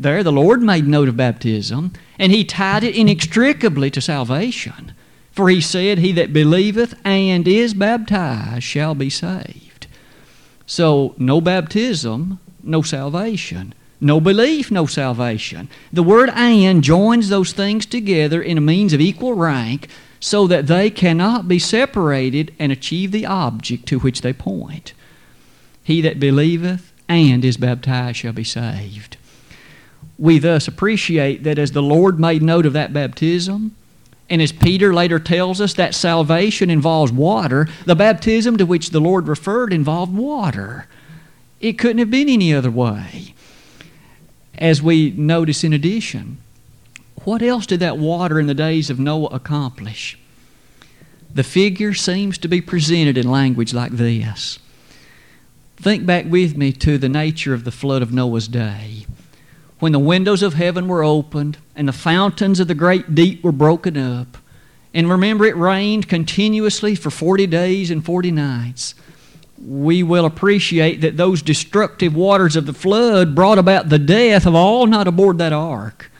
There, 0.00 0.24
the 0.24 0.32
Lord 0.32 0.62
made 0.62 0.88
note 0.88 1.08
of 1.08 1.16
baptism, 1.16 1.92
and 2.18 2.32
He 2.32 2.42
tied 2.42 2.82
it 2.82 2.96
inextricably 2.96 3.88
to 3.92 4.00
salvation. 4.00 4.94
For 5.30 5.48
He 5.48 5.60
said, 5.60 5.98
He 5.98 6.10
that 6.10 6.32
believeth 6.32 6.98
and 7.04 7.46
is 7.46 7.72
baptized 7.72 8.64
shall 8.64 8.96
be 8.96 9.10
saved. 9.10 9.86
So, 10.66 11.14
no 11.18 11.40
baptism, 11.40 12.40
no 12.64 12.82
salvation. 12.82 13.74
No 14.00 14.20
belief, 14.20 14.72
no 14.72 14.86
salvation. 14.86 15.68
The 15.92 16.02
word 16.02 16.30
and 16.30 16.82
joins 16.82 17.28
those 17.28 17.52
things 17.52 17.86
together 17.86 18.42
in 18.42 18.58
a 18.58 18.60
means 18.60 18.92
of 18.92 19.00
equal 19.00 19.34
rank 19.34 19.88
so 20.20 20.46
that 20.46 20.66
they 20.66 20.90
cannot 20.90 21.48
be 21.48 21.58
separated 21.58 22.54
and 22.58 22.72
achieve 22.72 23.12
the 23.12 23.26
object 23.26 23.86
to 23.86 23.98
which 23.98 24.22
they 24.22 24.32
point. 24.32 24.92
He 25.82 26.00
that 26.00 26.18
believeth 26.18 26.92
and 27.08 27.44
is 27.44 27.56
baptized 27.56 28.16
shall 28.16 28.32
be 28.32 28.44
saved. 28.44 29.16
We 30.18 30.38
thus 30.38 30.66
appreciate 30.66 31.44
that 31.44 31.58
as 31.58 31.72
the 31.72 31.82
Lord 31.82 32.18
made 32.18 32.42
note 32.42 32.66
of 32.66 32.72
that 32.72 32.92
baptism, 32.92 33.76
And 34.28 34.42
as 34.42 34.52
Peter 34.52 34.92
later 34.92 35.18
tells 35.18 35.60
us, 35.60 35.74
that 35.74 35.94
salvation 35.94 36.68
involves 36.68 37.12
water. 37.12 37.68
The 37.84 37.94
baptism 37.94 38.56
to 38.56 38.66
which 38.66 38.90
the 38.90 39.00
Lord 39.00 39.28
referred 39.28 39.72
involved 39.72 40.14
water. 40.14 40.86
It 41.60 41.78
couldn't 41.78 41.98
have 41.98 42.10
been 42.10 42.28
any 42.28 42.52
other 42.52 42.70
way. 42.70 43.34
As 44.58 44.82
we 44.82 45.10
notice 45.10 45.62
in 45.62 45.72
addition, 45.72 46.38
what 47.26 47.42
else 47.42 47.66
did 47.66 47.80
that 47.80 47.98
water 47.98 48.38
in 48.38 48.46
the 48.46 48.54
days 48.54 48.88
of 48.88 49.00
Noah 49.00 49.26
accomplish? 49.32 50.16
The 51.34 51.42
figure 51.42 51.92
seems 51.92 52.38
to 52.38 52.46
be 52.46 52.60
presented 52.60 53.18
in 53.18 53.28
language 53.28 53.74
like 53.74 53.90
this. 53.90 54.60
Think 55.76 56.06
back 56.06 56.26
with 56.26 56.56
me 56.56 56.70
to 56.74 56.98
the 56.98 57.08
nature 57.08 57.52
of 57.52 57.64
the 57.64 57.72
flood 57.72 58.00
of 58.00 58.12
Noah's 58.12 58.46
day. 58.46 59.06
When 59.80 59.90
the 59.90 59.98
windows 59.98 60.40
of 60.40 60.54
heaven 60.54 60.86
were 60.86 61.02
opened 61.02 61.58
and 61.74 61.88
the 61.88 61.92
fountains 61.92 62.60
of 62.60 62.68
the 62.68 62.76
great 62.76 63.16
deep 63.16 63.42
were 63.42 63.50
broken 63.50 63.96
up, 63.96 64.38
and 64.94 65.10
remember 65.10 65.46
it 65.46 65.56
rained 65.56 66.08
continuously 66.08 66.94
for 66.94 67.10
40 67.10 67.48
days 67.48 67.90
and 67.90 68.04
40 68.04 68.30
nights, 68.30 68.94
we 69.58 70.04
will 70.04 70.26
appreciate 70.26 71.00
that 71.00 71.16
those 71.16 71.42
destructive 71.42 72.14
waters 72.14 72.54
of 72.54 72.66
the 72.66 72.72
flood 72.72 73.34
brought 73.34 73.58
about 73.58 73.88
the 73.88 73.98
death 73.98 74.46
of 74.46 74.54
all 74.54 74.86
not 74.86 75.08
aboard 75.08 75.38
that 75.38 75.52
ark. 75.52 76.12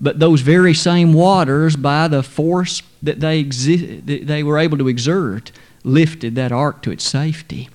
But 0.00 0.20
those 0.20 0.42
very 0.42 0.74
same 0.74 1.12
waters, 1.12 1.74
by 1.74 2.08
the 2.08 2.22
force 2.22 2.82
that 3.02 3.20
they, 3.20 3.42
exi- 3.42 4.04
that 4.06 4.26
they 4.26 4.42
were 4.42 4.58
able 4.58 4.78
to 4.78 4.88
exert, 4.88 5.50
lifted 5.82 6.34
that 6.36 6.52
ark 6.52 6.82
to 6.82 6.90
its 6.90 7.04
safety 7.04 7.68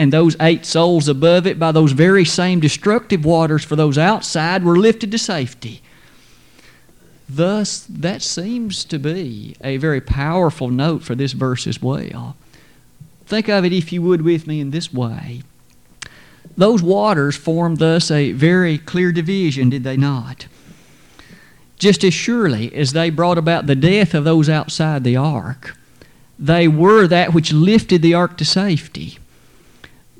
and 0.00 0.12
those 0.12 0.34
eight 0.40 0.64
souls 0.64 1.08
above 1.08 1.46
it 1.46 1.58
by 1.58 1.72
those 1.72 1.92
very 1.92 2.24
same 2.24 2.58
destructive 2.58 3.24
waters 3.24 3.64
for 3.64 3.76
those 3.76 3.98
outside 3.98 4.64
were 4.64 4.78
lifted 4.78 5.10
to 5.10 5.18
safety. 5.18 5.82
Thus, 7.28 7.86
that 7.88 8.22
seems 8.22 8.84
to 8.86 8.98
be 8.98 9.56
a 9.62 9.76
very 9.76 10.00
powerful 10.00 10.68
note 10.70 11.02
for 11.02 11.14
this 11.14 11.32
verse 11.32 11.66
as 11.66 11.82
well. 11.82 12.34
Think 13.26 13.48
of 13.48 13.64
it, 13.64 13.74
if 13.74 13.92
you 13.92 14.02
would, 14.02 14.22
with 14.22 14.46
me 14.46 14.60
in 14.60 14.70
this 14.70 14.92
way. 14.92 15.42
Those 16.56 16.82
waters 16.82 17.36
formed 17.36 17.76
thus 17.76 18.10
a 18.10 18.32
very 18.32 18.78
clear 18.78 19.12
division, 19.12 19.70
did 19.70 19.84
they 19.84 19.98
not? 19.98 20.46
Just 21.80 22.04
as 22.04 22.12
surely 22.12 22.72
as 22.74 22.92
they 22.92 23.08
brought 23.08 23.38
about 23.38 23.66
the 23.66 23.74
death 23.74 24.12
of 24.12 24.24
those 24.24 24.50
outside 24.50 25.02
the 25.02 25.16
ark, 25.16 25.74
they 26.38 26.68
were 26.68 27.06
that 27.06 27.32
which 27.32 27.54
lifted 27.54 28.02
the 28.02 28.12
ark 28.12 28.36
to 28.36 28.44
safety. 28.44 29.18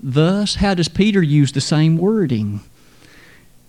Thus, 0.03 0.57
how 0.57 0.73
does 0.73 0.89
Peter 0.89 1.23
use 1.23 1.53
the 1.53 1.61
same 1.61 1.99
wording? 1.99 2.61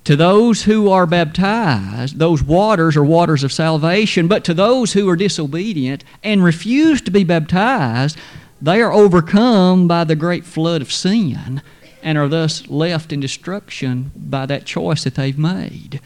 To 0.05 0.15
those 0.15 0.63
who 0.63 0.89
are 0.89 1.05
baptized, 1.05 2.17
those 2.17 2.41
waters 2.41 2.95
are 2.95 3.03
waters 3.03 3.43
of 3.43 3.51
salvation, 3.51 4.29
but 4.29 4.45
to 4.45 4.53
those 4.53 4.93
who 4.93 5.10
are 5.10 5.17
disobedient 5.17 6.05
and 6.24 6.45
refuse 6.45 7.01
to 7.01 7.12
be 7.12 7.25
baptized, 7.25 8.17
they 8.62 8.81
are 8.81 8.93
overcome 8.93 9.89
by 9.89 10.05
the 10.05 10.15
great 10.15 10.45
flood 10.45 10.81
of 10.81 10.93
sin 10.93 11.62
and 12.01 12.17
are 12.17 12.29
thus 12.29 12.69
left 12.69 13.12
in 13.12 13.19
destruction 13.19 14.13
by 14.15 14.45
that 14.45 14.65
choice 14.65 15.03
that 15.03 15.15
they've 15.15 15.38
made. 15.38 16.00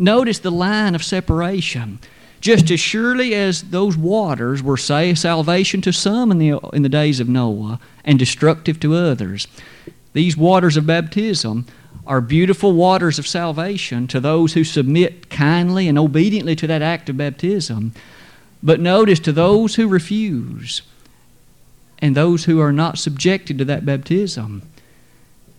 Notice 0.00 0.38
the 0.38 0.50
line 0.50 0.94
of 0.94 1.04
separation. 1.04 1.98
Just 2.40 2.70
as 2.70 2.80
surely 2.80 3.34
as 3.34 3.64
those 3.64 3.98
waters 3.98 4.62
were 4.62 4.78
say 4.78 5.14
salvation 5.14 5.82
to 5.82 5.92
some 5.92 6.30
in 6.32 6.38
the, 6.38 6.58
in 6.72 6.82
the 6.82 6.88
days 6.88 7.20
of 7.20 7.28
Noah 7.28 7.78
and 8.02 8.18
destructive 8.18 8.80
to 8.80 8.94
others, 8.94 9.46
these 10.14 10.38
waters 10.38 10.78
of 10.78 10.86
baptism 10.86 11.66
are 12.06 12.22
beautiful 12.22 12.72
waters 12.72 13.18
of 13.18 13.26
salvation 13.26 14.06
to 14.06 14.20
those 14.20 14.54
who 14.54 14.64
submit 14.64 15.28
kindly 15.28 15.86
and 15.86 15.98
obediently 15.98 16.56
to 16.56 16.66
that 16.66 16.80
act 16.80 17.10
of 17.10 17.18
baptism. 17.18 17.92
But 18.62 18.80
notice 18.80 19.20
to 19.20 19.32
those 19.32 19.74
who 19.74 19.86
refuse 19.86 20.80
and 21.98 22.16
those 22.16 22.46
who 22.46 22.58
are 22.58 22.72
not 22.72 22.96
subjected 22.96 23.58
to 23.58 23.66
that 23.66 23.84
baptism, 23.84 24.62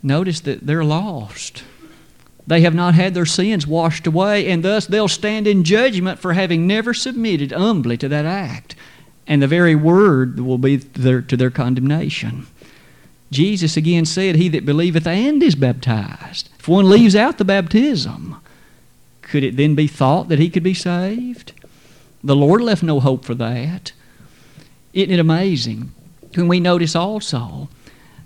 notice 0.02 0.40
that 0.40 0.66
they're 0.66 0.84
lost. 0.84 1.62
They 2.48 2.62
have 2.62 2.76
not 2.76 2.96
had 2.96 3.14
their 3.14 3.26
sins 3.26 3.68
washed 3.68 4.08
away, 4.08 4.50
and 4.50 4.64
thus 4.64 4.88
they'll 4.88 5.08
stand 5.08 5.48
in 5.48 5.64
judgment 5.64 6.20
for 6.20 6.34
having 6.34 6.68
never 6.68 6.94
submitted 6.94 7.52
humbly 7.52 7.98
to 7.98 8.10
that 8.10 8.26
act. 8.26 8.76
And 9.28 9.42
the 9.42 9.48
very 9.48 9.76
word 9.76 10.40
will 10.40 10.58
be 10.58 10.78
their, 10.78 11.22
to 11.22 11.38
their 11.38 11.52
condemnation. 11.52 12.48
Jesus 13.32 13.78
again 13.78 14.06
said, 14.06 14.36
He 14.36 14.50
that 14.50 14.66
believeth 14.66 15.08
and 15.08 15.42
is 15.42 15.56
baptized. 15.56 16.50
If 16.60 16.68
one 16.68 16.90
leaves 16.90 17.16
out 17.16 17.38
the 17.38 17.46
baptism, 17.46 18.36
could 19.22 19.44
it 19.44 19.56
then 19.56 19.76
be 19.76 19.88
thought 19.88 20.28
that 20.28 20.40
he 20.40 20.50
could 20.50 20.64
be 20.64 20.74
saved? 20.74 21.54
The 22.24 22.36
Lord 22.36 22.62
left 22.62 22.84
no 22.84 23.00
hope 23.00 23.24
for 23.24 23.36
that. 23.36 23.94
Isn't 24.94 25.14
it 25.14 25.20
amazing? 25.20 25.94
When 26.36 26.48
we 26.48 26.60
notice 26.60 26.96
also 26.96 27.70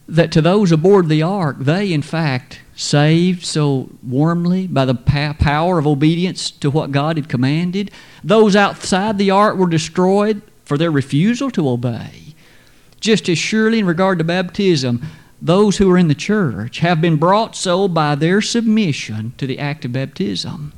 that 0.08 0.32
to 0.32 0.42
those 0.42 0.72
aboard 0.72 1.10
the 1.10 1.22
ark, 1.22 1.58
they 1.60 1.92
in 1.92 2.02
fact 2.02 2.62
saved 2.76 3.44
so 3.44 3.90
warmly 4.04 4.68
by 4.68 4.86
the 4.86 4.94
power 4.94 5.80
of 5.80 5.88
obedience 5.88 6.52
to 6.52 6.70
what 6.70 6.92
God 6.92 7.16
had 7.16 7.30
commanded. 7.30 7.90
Those 8.24 8.56
outside 8.56 9.18
the 9.18 9.32
ark 9.32 9.58
were 9.58 9.70
destroyed 9.70 10.42
for 10.66 10.78
their 10.78 10.92
refusal 10.92 11.50
to 11.52 11.70
obey. 11.70 12.36
Just 13.00 13.30
as 13.30 13.38
surely 13.38 13.80
in 13.80 13.86
regard 13.86 14.18
to 14.18 14.24
baptism, 14.24 15.02
those 15.42 15.78
who 15.78 15.90
are 15.92 15.98
in 15.98 16.08
the 16.08 16.16
church 16.16 16.80
have 16.80 17.02
been 17.02 17.18
brought 17.18 17.56
so 17.56 17.88
by 17.88 18.16
their 18.16 18.42
submission 18.42 19.34
to 19.38 19.48
the 19.48 19.60
act 19.60 19.86
of 19.86 19.94
baptism. 19.94 20.74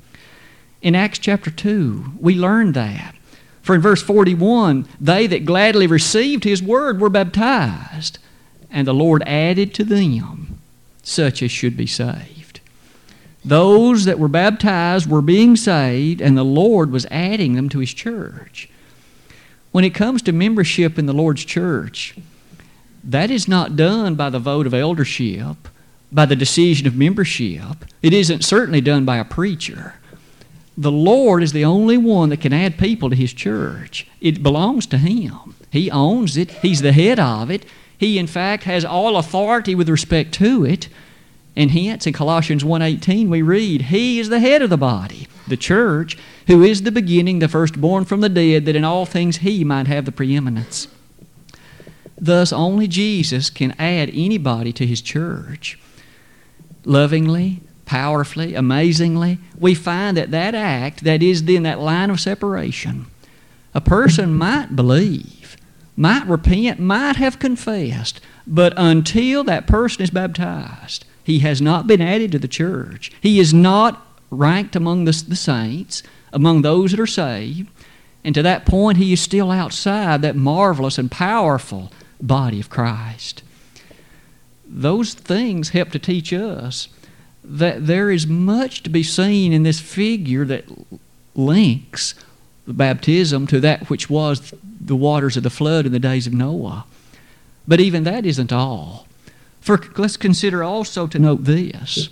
In 0.82 0.96
Acts 0.96 1.20
chapter 1.20 1.50
2, 1.50 2.14
we 2.20 2.36
learn 2.36 2.74
that. 2.74 3.16
For 3.62 3.76
in 3.76 3.82
verse 3.82 4.02
41, 4.02 4.88
they 5.00 5.28
that 5.28 5.46
gladly 5.46 5.88
received 5.88 6.44
his 6.44 6.62
word 6.62 7.02
were 7.02 7.10
baptized, 7.10 8.20
and 8.70 8.88
the 8.88 8.94
Lord 8.94 9.24
added 9.24 9.74
to 9.76 9.84
them 9.84 10.60
such 11.08 11.42
as 11.42 11.52
should 11.52 11.78
be 11.78 11.88
saved. 11.88 12.60
Those 13.46 14.04
that 14.06 14.20
were 14.20 14.28
baptized 14.28 15.10
were 15.10 15.22
being 15.22 15.56
saved, 15.56 16.22
and 16.22 16.38
the 16.38 16.44
Lord 16.44 16.92
was 16.92 17.06
adding 17.10 17.54
them 17.54 17.70
to 17.70 17.80
his 17.80 17.94
church. 17.94 18.70
When 19.72 19.86
it 19.86 19.94
comes 19.94 20.22
to 20.24 20.34
membership 20.34 21.00
in 21.00 21.06
the 21.06 21.14
Lord's 21.14 21.46
church, 21.46 22.18
that 23.04 23.32
is 23.32 23.48
not 23.48 23.78
done 23.78 24.16
by 24.16 24.30
the 24.30 24.40
vote 24.40 24.68
of 24.68 24.74
eldership, 24.74 25.70
by 26.12 26.26
the 26.26 26.36
decision 26.36 26.88
of 26.88 26.98
membership. 26.98 27.86
It 28.02 28.12
isn't 28.12 28.44
certainly 28.44 28.82
done 28.82 29.06
by 29.06 29.18
a 29.18 29.24
preacher. 29.26 29.96
The 30.78 30.92
Lord 30.92 31.42
is 31.42 31.54
the 31.54 31.66
only 31.66 31.98
one 31.98 32.30
that 32.30 32.42
can 32.42 32.54
add 32.54 32.78
people 32.78 33.10
to 33.10 33.16
His 33.16 33.34
church. 33.34 34.08
It 34.20 34.44
belongs 34.44 34.86
to 34.88 34.98
Him. 34.98 35.56
He 35.72 35.90
owns 35.90 36.36
it, 36.36 36.52
He's 36.52 36.82
the 36.82 36.92
head 36.92 37.18
of 37.20 37.50
it. 37.50 37.66
He, 37.98 38.18
in 38.18 38.28
fact, 38.28 38.64
has 38.64 38.86
all 38.86 39.18
authority 39.18 39.74
with 39.76 39.90
respect 39.90 40.34
to 40.36 40.64
it. 40.66 40.88
And 41.56 41.72
hence, 41.72 42.06
in 42.06 42.14
Colossians 42.14 42.64
1.18, 42.64 43.30
we 43.30 43.42
read, 43.42 43.84
He 43.84 44.20
is 44.20 44.30
the 44.30 44.40
head 44.40 44.62
of 44.62 44.70
the 44.70 44.78
body, 44.78 45.28
the 45.48 45.58
church, 45.58 46.18
who 46.46 46.62
is 46.62 46.84
the 46.84 46.92
beginning, 46.92 47.40
the 47.40 47.48
firstborn 47.48 48.06
from 48.06 48.22
the 48.22 48.30
dead, 48.30 48.66
that 48.66 48.76
in 48.76 48.84
all 48.84 49.06
things 49.06 49.38
He 49.38 49.64
might 49.64 49.88
have 49.88 50.06
the 50.06 50.12
preeminence. 50.12 50.88
Thus, 52.20 52.54
only 52.54 52.88
Jesus 52.88 53.50
can 53.50 53.72
add 53.80 54.10
anybody 54.14 54.72
to 54.74 54.86
His 54.86 55.02
church. 55.02 55.80
Lovingly, 56.86 57.62
powerfully, 57.86 58.54
amazingly, 58.54 59.40
we 59.58 59.74
find 59.74 60.16
that 60.18 60.32
that 60.32 60.54
act, 60.54 61.04
that 61.04 61.24
is 61.24 61.46
then 61.46 61.64
that 61.64 61.80
line 61.80 62.12
of 62.12 62.20
separation, 62.20 63.08
a 63.74 63.82
person 63.82 64.34
might 64.34 64.76
believe, 64.76 65.37
might 65.98 66.26
repent, 66.28 66.80
might 66.80 67.16
have 67.16 67.40
confessed, 67.40 68.22
but 68.46 68.74
until 68.78 69.44
that 69.44 69.68
person 69.68 70.04
is 70.04 70.12
baptized, 70.12 71.04
he 71.24 71.40
has 71.40 71.62
not 71.62 71.88
been 71.88 72.02
added 72.02 72.32
to 72.32 72.40
the 72.40 72.48
church. 72.48 73.12
He 73.20 73.40
is 73.40 73.54
not 73.54 74.08
ranked 74.30 74.76
among 74.76 75.06
the, 75.06 75.24
the 75.28 75.36
saints, 75.36 76.04
among 76.32 76.62
those 76.62 76.92
that 76.92 77.00
are 77.00 77.08
saved. 77.08 77.70
And 78.24 78.36
to 78.36 78.44
that 78.44 78.66
point, 78.66 78.98
he 78.98 79.12
is 79.12 79.22
still 79.22 79.52
outside 79.52 80.22
that 80.22 80.36
marvelous 80.36 80.98
and 80.98 81.12
powerful 81.12 81.92
body 82.22 82.60
of 82.60 82.70
Christ. 82.70 83.42
Those 84.66 85.14
things 85.14 85.70
help 85.70 85.90
to 85.92 86.00
teach 86.00 86.32
us 86.32 86.90
that 87.44 87.88
there 87.88 88.12
is 88.12 88.28
much 88.28 88.84
to 88.84 88.90
be 88.90 89.04
seen 89.04 89.54
in 89.54 89.64
this 89.64 89.80
figure 89.80 90.46
that 90.46 90.66
links 91.36 92.16
baptism 92.68 93.48
to 93.48 93.60
that 93.62 93.90
which 93.90 94.10
was 94.10 94.54
the 94.80 94.96
waters 94.96 95.38
of 95.38 95.44
the 95.44 95.50
flood 95.50 95.86
in 95.86 95.92
the 95.92 96.00
days 96.00 96.28
of 96.28 96.34
Noah. 96.34 96.86
But 97.68 97.80
even 97.80 98.04
that 98.04 98.26
isn't 98.26 98.54
all. 98.54 99.08
For 99.62 99.82
let's 99.98 100.18
consider 100.18 100.64
also 100.64 101.08
to 101.08 101.20
note 101.20 101.44
this. 101.44 102.10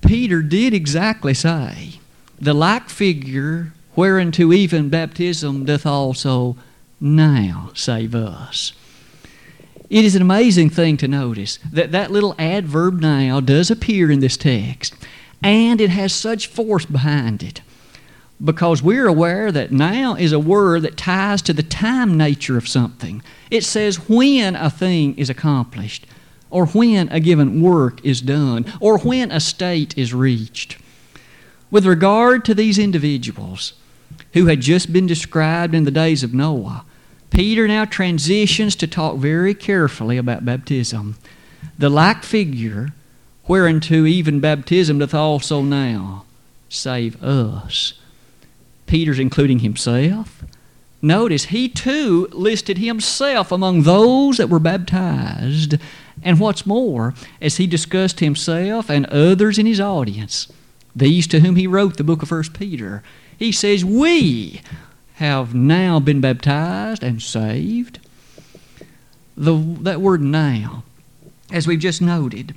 Peter 0.00 0.42
did 0.42 0.72
exactly 0.72 1.34
say, 1.34 2.00
The 2.40 2.54
like 2.54 2.88
figure 2.88 3.72
whereunto 3.94 4.52
even 4.52 4.88
baptism 4.88 5.64
doth 5.66 5.84
also 5.84 6.56
now 7.00 7.70
save 7.74 8.14
us. 8.14 8.72
It 9.90 10.04
is 10.04 10.14
an 10.14 10.22
amazing 10.22 10.70
thing 10.70 10.96
to 10.98 11.08
notice 11.08 11.58
that 11.70 11.92
that 11.92 12.12
little 12.12 12.36
adverb 12.38 13.00
now 13.00 13.40
does 13.40 13.70
appear 13.70 14.10
in 14.10 14.20
this 14.20 14.36
text, 14.36 14.94
and 15.42 15.80
it 15.80 15.90
has 15.90 16.12
such 16.12 16.46
force 16.46 16.86
behind 16.86 17.42
it. 17.42 17.60
Because 18.42 18.82
we're 18.82 19.06
aware 19.06 19.52
that 19.52 19.70
now 19.70 20.14
is 20.14 20.32
a 20.32 20.38
word 20.38 20.82
that 20.82 20.96
ties 20.96 21.42
to 21.42 21.52
the 21.52 21.62
time 21.62 22.16
nature 22.16 22.56
of 22.56 22.68
something. 22.68 23.22
It 23.50 23.64
says 23.64 24.08
when 24.08 24.56
a 24.56 24.70
thing 24.70 25.16
is 25.18 25.28
accomplished, 25.28 26.06
or 26.50 26.66
when 26.66 27.08
a 27.10 27.20
given 27.20 27.62
work 27.62 28.04
is 28.04 28.20
done, 28.20 28.64
or 28.80 28.98
when 28.98 29.30
a 29.30 29.40
state 29.40 29.96
is 29.96 30.14
reached. 30.14 30.78
With 31.70 31.86
regard 31.86 32.44
to 32.46 32.54
these 32.54 32.78
individuals 32.78 33.74
who 34.32 34.46
had 34.46 34.60
just 34.60 34.92
been 34.92 35.06
described 35.06 35.74
in 35.74 35.84
the 35.84 35.90
days 35.90 36.24
of 36.24 36.34
Noah, 36.34 36.84
Peter 37.30 37.68
now 37.68 37.84
transitions 37.84 38.74
to 38.76 38.86
talk 38.86 39.16
very 39.16 39.54
carefully 39.54 40.16
about 40.16 40.44
baptism. 40.44 41.16
The 41.78 41.88
like 41.88 42.24
figure 42.24 42.88
whereunto 43.46 44.04
even 44.06 44.40
baptism 44.40 44.98
doth 44.98 45.14
also 45.14 45.62
now 45.62 46.24
save 46.68 47.22
us. 47.22 47.94
Peter's 48.90 49.20
including 49.20 49.60
himself. 49.60 50.42
Notice 51.00 51.44
he 51.46 51.68
too 51.68 52.28
listed 52.32 52.78
himself 52.78 53.52
among 53.52 53.82
those 53.82 54.36
that 54.38 54.48
were 54.48 54.58
baptized. 54.58 55.76
And 56.24 56.40
what's 56.40 56.66
more, 56.66 57.14
as 57.40 57.56
he 57.56 57.68
discussed 57.68 58.18
himself 58.18 58.90
and 58.90 59.06
others 59.06 59.58
in 59.58 59.66
his 59.66 59.80
audience, 59.80 60.52
these 60.94 61.28
to 61.28 61.38
whom 61.38 61.54
he 61.54 61.68
wrote 61.68 61.98
the 61.98 62.04
book 62.04 62.20
of 62.20 62.32
1 62.32 62.42
Peter, 62.52 63.04
he 63.38 63.52
says, 63.52 63.84
We 63.84 64.60
have 65.14 65.54
now 65.54 66.00
been 66.00 66.20
baptized 66.20 67.04
and 67.04 67.22
saved. 67.22 68.00
The, 69.36 69.54
that 69.82 70.00
word 70.00 70.20
now, 70.20 70.82
as 71.52 71.68
we've 71.68 71.78
just 71.78 72.02
noted, 72.02 72.56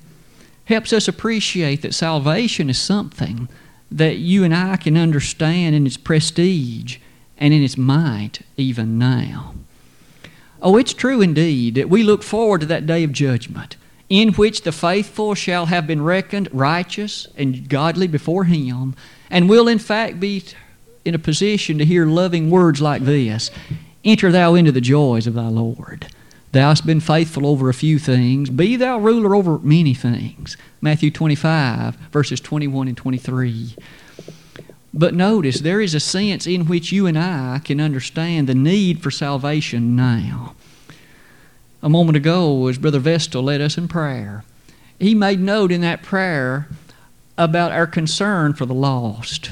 helps 0.66 0.92
us 0.94 1.08
appreciate 1.08 1.84
that 1.84 1.94
salvation 1.94 2.72
is 2.72 2.82
something 2.82 3.48
that 3.94 4.18
you 4.18 4.44
and 4.44 4.56
I 4.56 4.76
can 4.78 4.98
understand 4.98 5.76
in 5.76 5.86
its 5.86 5.98
prestige 5.98 6.98
and 7.38 7.54
in 7.54 7.64
its 7.64 7.78
might 7.78 8.42
even 8.58 8.98
now. 8.98 9.54
Oh, 10.62 10.78
it's 10.78 10.94
true 10.94 11.22
indeed 11.22 11.76
that 11.76 11.90
we 11.90 12.04
look 12.04 12.24
forward 12.24 12.62
to 12.62 12.68
that 12.68 12.88
day 12.88 13.04
of 13.04 13.12
judgment 13.12 13.78
in 14.10 14.34
which 14.34 14.62
the 14.62 14.72
faithful 14.72 15.36
shall 15.36 15.68
have 15.68 15.86
been 15.86 16.04
reckoned 16.04 16.50
righteous 16.52 17.28
and 17.38 17.70
godly 17.70 18.08
before 18.08 18.46
Him 18.46 18.96
and 19.30 19.50
will 19.50 19.68
in 19.68 19.80
fact 19.80 20.20
be 20.20 20.44
in 21.06 21.14
a 21.14 21.20
position 21.20 21.78
to 21.78 21.86
hear 21.86 22.06
loving 22.06 22.50
words 22.50 22.82
like 22.82 23.04
this 23.04 23.52
Enter 24.04 24.32
thou 24.32 24.56
into 24.56 24.72
the 24.72 24.82
joys 24.82 25.28
of 25.28 25.34
thy 25.34 25.48
Lord. 25.48 26.08
Thou 26.54 26.70
hast 26.70 26.86
been 26.86 27.00
faithful 27.00 27.48
over 27.48 27.68
a 27.68 27.74
few 27.74 27.98
things. 27.98 28.52
Be 28.52 28.76
thou 28.76 29.00
ruler 29.00 29.34
over 29.34 29.58
many 29.58 29.96
things. 29.96 30.56
Matthew 30.82 31.10
25, 31.10 31.96
verses 32.12 32.40
21 32.40 32.90
and 32.90 32.96
23. 32.96 33.76
But 34.94 35.16
notice, 35.16 35.62
there 35.62 35.82
is 35.82 35.96
a 35.96 36.00
sense 36.00 36.46
in 36.46 36.68
which 36.68 36.92
you 36.92 37.08
and 37.08 37.18
I 37.18 37.60
can 37.66 37.82
understand 37.82 38.48
the 38.48 38.54
need 38.54 39.02
for 39.02 39.10
salvation 39.10 39.96
now. 39.96 40.54
A 41.82 41.90
moment 41.90 42.18
ago, 42.18 42.68
as 42.68 42.78
Brother 42.78 43.00
Vestal 43.00 43.42
led 43.42 43.60
us 43.60 43.76
in 43.76 43.88
prayer, 43.88 44.44
he 45.00 45.16
made 45.16 45.40
note 45.40 45.72
in 45.72 45.82
that 45.82 46.04
prayer 46.04 46.68
about 47.36 47.72
our 47.72 47.88
concern 47.88 48.54
for 48.54 48.68
the 48.68 48.76
lost. 48.76 49.50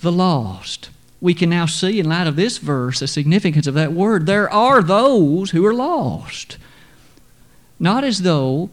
The 0.00 0.12
lost 0.12 0.90
we 1.20 1.34
can 1.34 1.50
now 1.50 1.66
see 1.66 1.98
in 1.98 2.08
light 2.08 2.26
of 2.26 2.36
this 2.36 2.58
verse 2.58 3.00
the 3.00 3.08
significance 3.08 3.66
of 3.66 3.74
that 3.74 3.92
word. 3.92 4.26
There 4.26 4.52
are 4.52 4.82
those 4.82 5.50
who 5.50 5.64
are 5.64 5.74
lost. 5.74 6.58
Not 7.78 8.04
as 8.04 8.22
though 8.22 8.70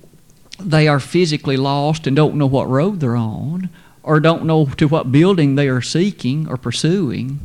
they 0.60 0.88
are 0.88 1.00
physically 1.00 1.58
lost 1.58 2.08
and 2.08 2.16
don't 2.16 2.36
know 2.36 2.46
what 2.46 2.70
road 2.70 3.00
they're 3.00 3.16
on 3.16 3.70
or 4.04 4.20
don't 4.20 4.46
know 4.46 4.66
to 4.66 4.88
what 4.88 5.12
building 5.12 5.56
they 5.56 5.70
are 5.70 5.82
seeking 5.82 6.48
or 6.48 6.58
pursuing, 6.58 7.40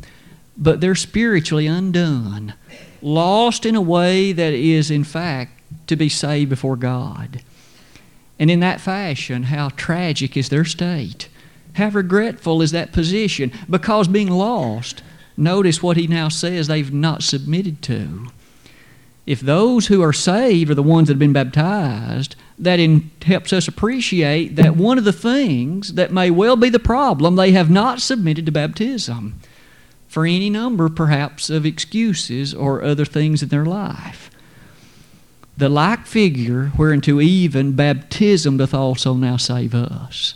but 0.57 0.81
they're 0.81 0.95
spiritually 0.95 1.67
undone, 1.67 2.53
lost 3.01 3.65
in 3.65 3.75
a 3.75 3.81
way 3.81 4.33
that 4.33 4.53
is, 4.53 4.91
in 4.91 5.05
fact, 5.05 5.61
to 5.87 5.95
be 5.95 6.09
saved 6.09 6.49
before 6.49 6.75
God. 6.75 7.41
And 8.37 8.51
in 8.51 8.59
that 8.59 8.81
fashion, 8.81 9.43
how 9.43 9.69
tragic 9.69 10.35
is 10.35 10.49
their 10.49 10.65
state. 10.65 11.29
How 11.79 11.87
regretful 11.87 12.61
is 12.61 12.71
that 12.71 12.91
position? 12.91 13.53
Because 13.69 14.09
being 14.09 14.29
lost, 14.29 15.01
notice 15.37 15.81
what 15.81 15.95
he 15.95 16.07
now 16.07 16.27
says 16.27 16.67
they've 16.67 16.93
not 16.93 17.23
submitted 17.23 17.81
to. 17.83 18.27
If 19.25 19.39
those 19.39 19.87
who 19.87 20.01
are 20.01 20.11
saved 20.11 20.71
are 20.71 20.75
the 20.75 20.83
ones 20.83 21.07
that 21.07 21.13
have 21.13 21.19
been 21.19 21.31
baptized, 21.31 22.35
that 22.57 22.81
in, 22.81 23.11
helps 23.21 23.53
us 23.53 23.69
appreciate 23.69 24.57
that 24.57 24.75
one 24.75 24.97
of 24.97 25.05
the 25.05 25.13
things 25.13 25.93
that 25.93 26.11
may 26.11 26.29
well 26.29 26.57
be 26.57 26.67
the 26.67 26.79
problem, 26.79 27.37
they 27.37 27.53
have 27.53 27.69
not 27.69 28.01
submitted 28.01 28.45
to 28.47 28.51
baptism 28.51 29.39
for 30.09 30.25
any 30.25 30.49
number, 30.49 30.89
perhaps, 30.89 31.49
of 31.49 31.65
excuses 31.65 32.53
or 32.53 32.83
other 32.83 33.05
things 33.05 33.41
in 33.41 33.47
their 33.47 33.65
life. 33.65 34.29
The 35.55 35.69
like 35.69 36.05
figure 36.07 36.73
whereunto 36.77 37.21
even 37.21 37.71
baptism 37.71 38.57
doth 38.57 38.73
also 38.73 39.13
now 39.13 39.37
save 39.37 39.73
us. 39.73 40.33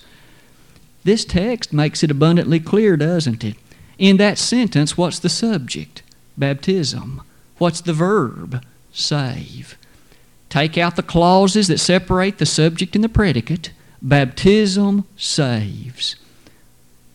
This 1.04 1.26
text 1.26 1.74
makes 1.74 2.04
it 2.04 2.12
abundantly 2.12 2.60
clear, 2.60 2.96
doesn't 2.96 3.44
it? 3.44 3.56
In 3.98 4.18
that 4.18 4.38
sentence, 4.38 4.98
what's 4.98 5.20
the 5.20 5.30
subject? 5.30 6.02
Baptism. 6.38 7.22
What's 7.58 7.82
the 7.82 7.94
verb? 7.94 8.63
Save. 8.92 9.78
Take 10.50 10.78
out 10.78 10.96
the 10.96 11.04
clauses 11.04 11.68
that 11.68 11.80
separate 11.80 12.38
the 12.38 12.46
subject 12.46 12.96
and 12.96 13.04
the 13.04 13.10
predicate. 13.10 13.72
Baptism 14.02 15.06
saves. 15.16 16.16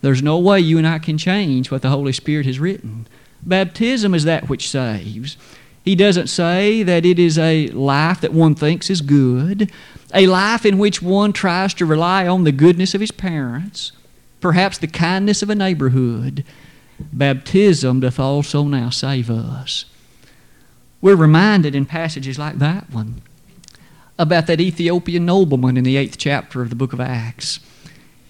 There's 0.01 0.23
no 0.23 0.37
way 0.39 0.59
you 0.59 0.77
and 0.77 0.87
I 0.87 0.99
can 0.99 1.17
change 1.17 1.71
what 1.71 1.81
the 1.81 1.89
Holy 1.89 2.13
Spirit 2.13 2.45
has 2.45 2.59
written. 2.59 3.07
Baptism 3.43 4.13
is 4.13 4.23
that 4.23 4.49
which 4.49 4.69
saves. 4.69 5.37
He 5.83 5.95
doesn't 5.95 6.27
say 6.27 6.83
that 6.83 7.05
it 7.05 7.17
is 7.17 7.37
a 7.37 7.67
life 7.69 8.21
that 8.21 8.33
one 8.33 8.55
thinks 8.55 8.89
is 8.89 9.01
good, 9.01 9.71
a 10.13 10.27
life 10.27 10.65
in 10.65 10.77
which 10.77 11.01
one 11.01 11.33
tries 11.33 11.73
to 11.75 11.85
rely 11.85 12.27
on 12.27 12.43
the 12.43 12.51
goodness 12.51 12.93
of 12.93 13.01
his 13.01 13.11
parents, 13.11 13.91
perhaps 14.41 14.77
the 14.77 14.87
kindness 14.87 15.41
of 15.41 15.49
a 15.49 15.55
neighborhood. 15.55 16.43
Baptism 17.13 18.01
doth 18.01 18.19
also 18.19 18.63
now 18.63 18.89
save 18.89 19.29
us. 19.29 19.85
We're 21.01 21.15
reminded 21.15 21.75
in 21.75 21.85
passages 21.85 22.37
like 22.37 22.59
that 22.59 22.91
one 22.91 23.21
about 24.19 24.47
that 24.47 24.59
Ethiopian 24.59 25.25
nobleman 25.25 25.77
in 25.77 25.85
the 25.85 25.95
eighth 25.95 26.17
chapter 26.17 26.61
of 26.61 26.69
the 26.69 26.75
book 26.75 26.91
of 26.91 26.99
Acts. 26.99 27.61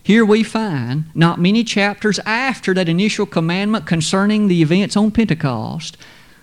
Here 0.04 0.24
we 0.24 0.44
find, 0.44 1.06
not 1.16 1.40
many 1.40 1.64
chapters 1.64 2.20
after 2.20 2.76
that 2.76 2.88
initial 2.88 3.26
commandment 3.26 3.88
concerning 3.88 4.48
the 4.48 4.62
events 4.62 4.96
on 4.96 5.10
Pentecost, 5.10 5.98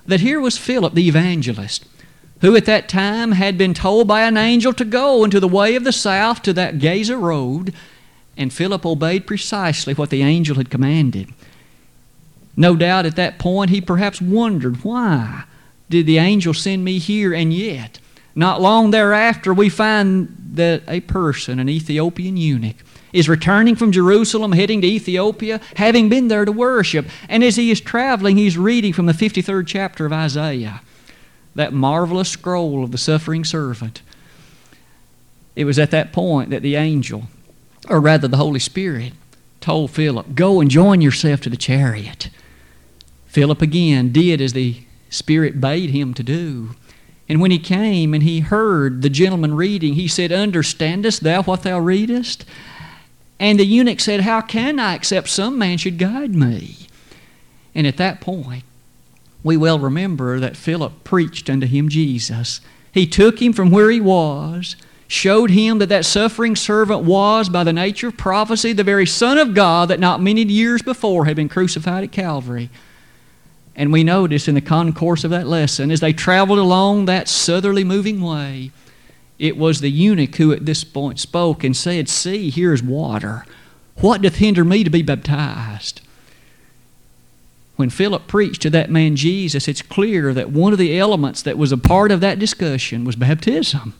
that 0.07 0.21
here 0.21 0.41
was 0.41 0.59
Philip 0.59 0.95
the 0.95 1.09
evangelist, 1.09 1.87
who 2.41 2.55
at 2.57 2.67
that 2.67 2.89
time 2.89 3.33
had 3.33 3.57
been 3.57 3.75
told 3.75 4.07
by 4.07 4.23
an 4.23 4.37
angel 4.37 4.73
to 4.75 4.85
go 4.85 5.25
into 5.25 5.41
the 5.41 5.49
way 5.49 5.75
of 5.75 5.85
the 5.85 5.93
south 5.93 6.43
to 6.43 6.53
that 6.53 6.79
Gaza 6.79 7.17
road, 7.17 7.73
and 8.37 8.53
Philip 8.53 8.85
obeyed 8.85 9.27
precisely 9.27 9.95
what 9.95 10.11
the 10.11 10.23
angel 10.23 10.57
had 10.57 10.71
commanded. 10.71 11.33
No 12.57 12.77
doubt 12.77 13.07
at 13.07 13.17
that 13.17 13.39
point 13.39 13.71
he 13.71 13.81
perhaps 13.81 14.21
wondered, 14.21 14.85
why 14.85 15.45
did 15.89 16.07
the 16.07 16.19
angel 16.19 16.55
send 16.55 16.85
me 16.85 16.99
here? 16.99 17.33
And 17.33 17.53
yet, 17.53 17.99
not 18.35 18.61
long 18.61 18.91
thereafter, 18.91 19.55
we 19.55 19.69
find 19.69 20.35
that 20.53 20.83
a 20.89 21.01
person, 21.01 21.59
an 21.59 21.69
Ethiopian 21.69 22.37
eunuch, 22.37 22.77
is 23.13 23.29
returning 23.29 23.77
from 23.77 23.93
Jerusalem, 23.93 24.53
heading 24.53 24.81
to 24.81 24.87
Ethiopia, 24.87 25.61
having 25.77 26.09
been 26.09 26.29
there 26.29 26.45
to 26.45 26.53
worship. 26.53 27.07
And 27.29 27.43
as 27.43 27.57
he 27.57 27.71
is 27.71 27.81
traveling, 27.81 28.37
he's 28.37 28.59
reading 28.59 28.93
from 28.93 29.07
the 29.07 29.13
53rd 29.13 29.67
chapter 29.67 30.07
of 30.07 30.13
Isaiah, 30.13 30.81
that 31.55 31.73
marvelous 31.73 32.29
scroll 32.29 32.85
of 32.85 32.93
the 32.93 32.99
suffering 32.99 33.45
servant. 33.45 34.03
It 35.55 35.65
was 35.65 35.79
at 35.79 35.91
that 35.93 36.13
point 36.13 36.51
that 36.51 36.63
the 36.63 36.77
angel, 36.77 37.25
or 37.89 38.01
rather 38.01 38.29
the 38.29 38.37
Holy 38.37 38.61
Spirit, 38.61 39.15
told 39.61 39.91
Philip, 39.91 40.35
Go 40.35 40.61
and 40.61 40.71
join 40.71 41.01
yourself 41.01 41.41
to 41.43 41.51
the 41.51 41.57
chariot. 41.57 42.29
Philip 43.27 43.63
again 43.63 44.13
did 44.13 44.41
as 44.41 44.53
the 44.53 44.83
Spirit 45.09 45.61
bade 45.61 45.91
him 45.91 46.15
to 46.15 46.23
do. 46.23 46.75
And 47.29 47.41
when 47.41 47.51
he 47.51 47.59
came 47.59 48.15
and 48.15 48.23
he 48.23 48.41
heard 48.41 49.03
the 49.03 49.11
gentleman 49.11 49.55
reading, 49.55 49.95
he 49.95 50.09
said, 50.09 50.31
Understandest 50.31 51.23
thou 51.23 51.43
what 51.43 51.63
thou 51.63 51.79
readest? 51.81 52.45
And 53.39 53.61
the 53.61 53.67
eunuch 53.67 54.01
said, 54.01 54.23
How 54.23 54.41
can 54.41 54.79
I 54.79 54.95
except 54.95 55.29
some 55.29 55.59
man 55.59 55.79
should 55.79 55.99
guide 55.99 56.35
me? 56.35 56.77
And 57.75 57.87
at 57.87 57.99
that 57.99 58.21
point, 58.21 58.65
we 59.43 59.57
well 59.57 59.79
remember 59.79 60.41
that 60.41 60.57
Philip 60.57 61.05
preached 61.05 61.51
unto 61.51 61.67
him 61.67 61.89
Jesus. 61.89 62.61
He 62.93 63.07
took 63.07 63.41
him 63.41 63.53
from 63.53 63.71
where 63.71 63.91
he 63.91 64.01
was, 64.01 64.75
showed 65.07 65.51
him 65.51 65.79
that 65.79 65.91
that 65.91 66.05
suffering 66.07 66.57
servant 66.57 67.05
was, 67.05 67.49
by 67.49 67.63
the 67.63 67.73
nature 67.73 68.09
of 68.09 68.17
prophecy, 68.17 68.73
the 68.73 68.83
very 68.83 69.07
Son 69.07 69.39
of 69.39 69.55
God 69.55 69.89
that 69.89 70.01
not 70.01 70.23
many 70.23 70.43
years 70.43 70.83
before 70.83 71.27
had 71.27 71.37
been 71.37 71.49
crucified 71.49 72.03
at 72.03 72.13
Calvary. 72.13 72.71
And 73.77 73.93
we 73.93 74.03
notice 74.03 74.49
in 74.49 74.55
the 74.55 74.63
concourse 74.63 75.23
of 75.23 75.31
that 75.31 75.47
lesson, 75.47 75.91
as 75.91 76.01
they 76.01 76.15
traveled 76.15 76.59
along 76.59 77.05
that 77.05 77.29
southerly 77.29 77.85
moving 77.85 78.23
way, 78.23 78.73
it 79.39 79.57
was 79.57 79.81
the 79.81 79.91
eunuch 79.91 80.37
who 80.37 80.53
at 80.53 80.67
this 80.67 80.85
point 80.85 81.19
spoke 81.21 81.63
and 81.65 81.77
said, 81.77 82.09
See, 82.09 82.51
here 82.51 82.73
is 82.73 82.83
water. 82.83 83.45
What 83.97 84.23
doth 84.23 84.37
hinder 84.37 84.65
me 84.65 84.85
to 84.85 84.91
be 84.91 85.03
baptized? 85.03 86.01
when 87.77 87.91
Philip 87.91 88.27
preached 88.27 88.63
to 88.63 88.71
that 88.71 88.91
man 88.91 89.17
Jesus, 89.17 89.69
it's 89.69 89.83
clear 89.83 90.33
that 90.35 90.51
one 90.51 90.73
of 90.73 90.79
the 90.79 90.99
elements 90.99 91.43
that 91.43 91.59
was 91.59 91.73
a 91.73 91.79
part 91.79 92.11
of 92.11 92.21
that 92.21 92.39
discussion 92.39 93.05
was 93.05 93.17
baptism. 93.17 93.95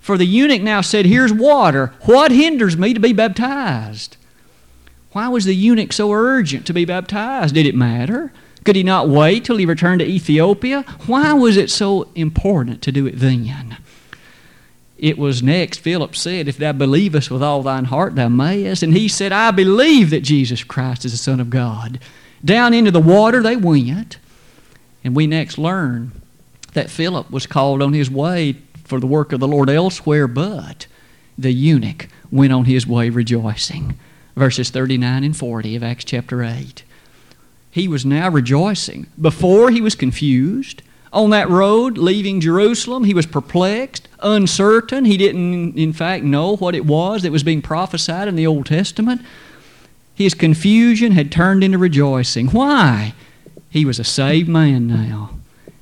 For 0.00 0.16
the 0.16 0.24
eunuch 0.24 0.62
now 0.62 0.80
said, 0.80 1.06
Here's 1.06 1.32
water. 1.32 1.92
What 2.02 2.30
hinders 2.30 2.76
me 2.76 2.94
to 2.94 3.00
be 3.00 3.12
baptized? 3.12 4.16
Why 5.10 5.28
was 5.28 5.44
the 5.44 5.54
eunuch 5.54 5.92
so 5.92 6.12
urgent 6.12 6.66
to 6.66 6.72
be 6.72 6.84
baptized? 6.84 7.54
Did 7.54 7.66
it 7.66 7.74
matter? 7.74 8.32
Could 8.64 8.76
he 8.76 8.82
not 8.84 9.08
wait 9.08 9.44
till 9.44 9.56
he 9.56 9.66
returned 9.66 10.00
to 10.00 10.06
Ethiopia? 10.06 10.82
Why 11.06 11.32
was 11.32 11.56
it 11.56 11.70
so 11.70 12.08
important 12.14 12.82
to 12.82 12.92
do 12.92 13.06
it 13.06 13.18
then? 13.18 13.78
It 14.98 15.18
was 15.18 15.42
next, 15.42 15.78
Philip 15.78 16.16
said, 16.16 16.48
If 16.48 16.56
thou 16.56 16.72
believest 16.72 17.30
with 17.30 17.42
all 17.42 17.62
thine 17.62 17.86
heart, 17.86 18.14
thou 18.14 18.28
mayest. 18.28 18.82
And 18.82 18.94
he 18.94 19.08
said, 19.08 19.30
I 19.30 19.50
believe 19.50 20.10
that 20.10 20.22
Jesus 20.22 20.64
Christ 20.64 21.04
is 21.04 21.12
the 21.12 21.18
Son 21.18 21.38
of 21.38 21.50
God. 21.50 21.98
Down 22.44 22.72
into 22.72 22.90
the 22.90 23.00
water 23.00 23.42
they 23.42 23.56
went. 23.56 24.18
And 25.04 25.14
we 25.14 25.26
next 25.26 25.58
learn 25.58 26.12
that 26.72 26.90
Philip 26.90 27.30
was 27.30 27.46
called 27.46 27.82
on 27.82 27.92
his 27.92 28.10
way 28.10 28.56
for 28.84 28.98
the 28.98 29.06
work 29.06 29.32
of 29.32 29.40
the 29.40 29.48
Lord 29.48 29.68
elsewhere, 29.68 30.26
but 30.26 30.86
the 31.36 31.52
eunuch 31.52 32.08
went 32.30 32.52
on 32.52 32.64
his 32.64 32.86
way 32.86 33.10
rejoicing. 33.10 33.98
Verses 34.34 34.70
39 34.70 35.24
and 35.24 35.36
40 35.36 35.76
of 35.76 35.82
Acts 35.82 36.04
chapter 36.04 36.42
8. 36.42 36.84
He 37.70 37.86
was 37.88 38.06
now 38.06 38.30
rejoicing. 38.30 39.06
Before 39.20 39.70
he 39.70 39.80
was 39.80 39.94
confused. 39.94 40.82
On 41.16 41.30
that 41.30 41.48
road 41.48 41.96
leaving 41.96 42.42
Jerusalem, 42.42 43.04
he 43.04 43.14
was 43.14 43.24
perplexed, 43.24 44.06
uncertain. 44.20 45.06
He 45.06 45.16
didn't, 45.16 45.78
in 45.78 45.94
fact, 45.94 46.22
know 46.24 46.56
what 46.56 46.74
it 46.74 46.84
was 46.84 47.22
that 47.22 47.32
was 47.32 47.42
being 47.42 47.62
prophesied 47.62 48.28
in 48.28 48.36
the 48.36 48.46
Old 48.46 48.66
Testament. 48.66 49.22
His 50.14 50.34
confusion 50.34 51.12
had 51.12 51.32
turned 51.32 51.64
into 51.64 51.78
rejoicing. 51.78 52.48
Why? 52.48 53.14
He 53.70 53.86
was 53.86 53.98
a 53.98 54.04
saved 54.04 54.46
man 54.46 54.88
now. 54.88 55.30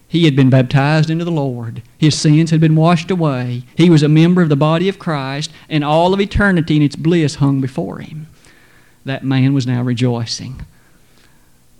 He 0.06 0.24
had 0.24 0.36
been 0.36 0.50
baptized 0.50 1.10
into 1.10 1.24
the 1.24 1.32
Lord. 1.32 1.82
His 1.98 2.16
sins 2.16 2.52
had 2.52 2.60
been 2.60 2.76
washed 2.76 3.10
away. 3.10 3.64
He 3.76 3.90
was 3.90 4.04
a 4.04 4.08
member 4.08 4.40
of 4.40 4.48
the 4.48 4.54
body 4.54 4.88
of 4.88 5.00
Christ, 5.00 5.50
and 5.68 5.82
all 5.82 6.14
of 6.14 6.20
eternity 6.20 6.76
and 6.76 6.84
its 6.84 6.94
bliss 6.94 7.36
hung 7.36 7.60
before 7.60 7.98
him. 7.98 8.28
That 9.04 9.24
man 9.24 9.52
was 9.52 9.66
now 9.66 9.82
rejoicing. 9.82 10.64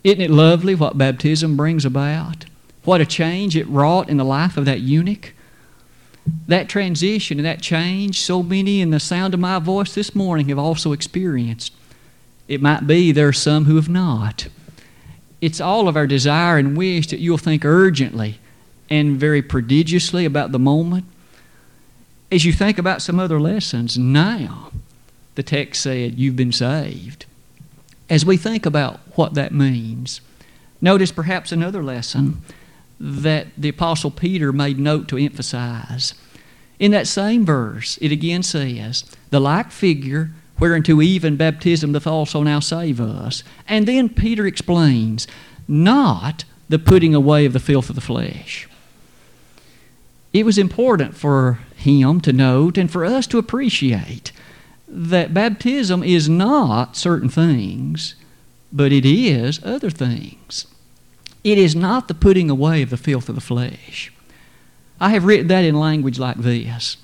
Isn't 0.03 0.21
it 0.21 0.31
lovely 0.31 0.75
what 0.75 0.99
baptism 0.99 1.57
brings 1.57 1.85
about? 1.85 2.47
What 2.85 3.01
a 3.01 3.07
change 3.07 3.57
it 3.57 3.69
wrought 3.69 4.09
in 4.09 4.19
the 4.19 4.25
life 4.25 4.57
of 4.57 4.67
that 4.67 4.81
eunuch. 4.81 5.33
That 6.47 6.69
transition 6.69 7.39
and 7.39 7.47
that 7.47 7.61
change, 7.61 8.21
so 8.21 8.43
many 8.43 8.81
in 8.81 8.91
the 8.91 9.01
sound 9.01 9.35
of 9.35 9.41
my 9.41 9.59
voice 9.59 9.95
this 9.95 10.15
morning 10.15 10.49
have 10.49 10.59
also 10.59 10.93
experienced. 10.93 11.73
It 12.49 12.63
might 12.63 12.87
be 12.87 13.13
there 13.13 13.29
are 13.29 13.33
some 13.33 13.65
who 13.65 13.77
have 13.77 13.89
not. 13.89 14.49
It's 15.41 15.61
all 15.61 15.89
of 15.89 15.97
our 15.97 16.07
desire 16.07 16.57
and 16.59 16.77
wish 16.77 17.09
that 17.09 17.21
you'll 17.21 17.39
think 17.39 17.65
urgently 17.65 18.39
and 18.89 19.19
very 19.19 19.43
prodigiously 19.43 20.25
about 20.25 20.53
the 20.53 20.59
moment. 20.59 21.07
As 22.31 22.45
you 22.45 22.53
think 22.53 22.79
about 22.79 23.03
some 23.03 23.19
other 23.19 23.41
lessons, 23.41 23.99
now 23.99 24.71
the 25.35 25.43
text 25.43 25.83
said, 25.83 26.19
You've 26.19 26.37
been 26.37 26.53
saved. 26.53 27.27
As 28.09 28.25
we 28.25 28.37
think 28.37 28.67
about 28.67 29.01
what 29.17 29.35
that 29.35 29.53
means, 29.53 30.21
notice 30.81 31.13
perhaps 31.13 31.53
another 31.53 31.83
lesson 31.83 32.43
that 32.99 33.49
the 33.57 33.69
Apostle 33.69 34.11
Peter 34.11 34.53
made 34.53 34.79
note 34.79 35.09
to 35.09 35.19
emphasize. 35.19 36.15
In 36.79 36.91
that 36.93 37.07
same 37.07 37.45
verse, 37.45 37.99
it 38.01 38.13
again 38.13 38.43
says, 38.43 39.05
The 39.31 39.41
like 39.41 39.71
figure 39.71 40.31
whereunto 40.59 41.01
even 41.01 41.37
baptism 41.37 41.93
doth 41.93 42.07
also 42.07 42.43
now 42.43 42.61
save 42.61 43.01
us. 43.01 43.43
And 43.69 43.87
then 43.87 44.09
Peter 44.09 44.47
explains, 44.47 45.27
not 45.67 46.45
the 46.69 46.79
putting 46.79 47.15
away 47.15 47.45
of 47.45 47.53
the 47.53 47.61
filth 47.61 47.89
of 47.89 47.95
the 47.95 48.01
flesh. 48.01 48.69
It 50.33 50.45
was 50.45 50.59
important 50.59 51.17
for 51.17 51.61
him 51.77 52.21
to 52.23 52.33
note 52.33 52.77
and 52.77 52.91
for 52.91 53.05
us 53.05 53.27
to 53.29 53.39
appreciate 53.39 54.33
that 54.89 55.35
baptism 55.35 56.03
is 56.03 56.29
not 56.29 56.97
certain 56.97 57.29
things, 57.29 58.15
but 58.73 58.93
it 58.93 59.05
is 59.07 59.61
other 59.65 59.91
things. 59.91 60.67
It 61.45 61.59
is 61.59 61.77
not 61.77 62.09
the 62.09 62.15
putting 62.15 62.49
away 62.49 62.83
of 62.83 62.91
the 62.91 62.97
filth 62.97 63.29
of 63.29 63.35
the 63.35 63.41
flesh. 63.41 64.11
I 64.99 65.11
have 65.11 65.27
written 65.27 65.49
that 65.49 65.65
in 65.65 65.79
language 65.79 66.19
like 66.19 66.39
this 66.39 66.97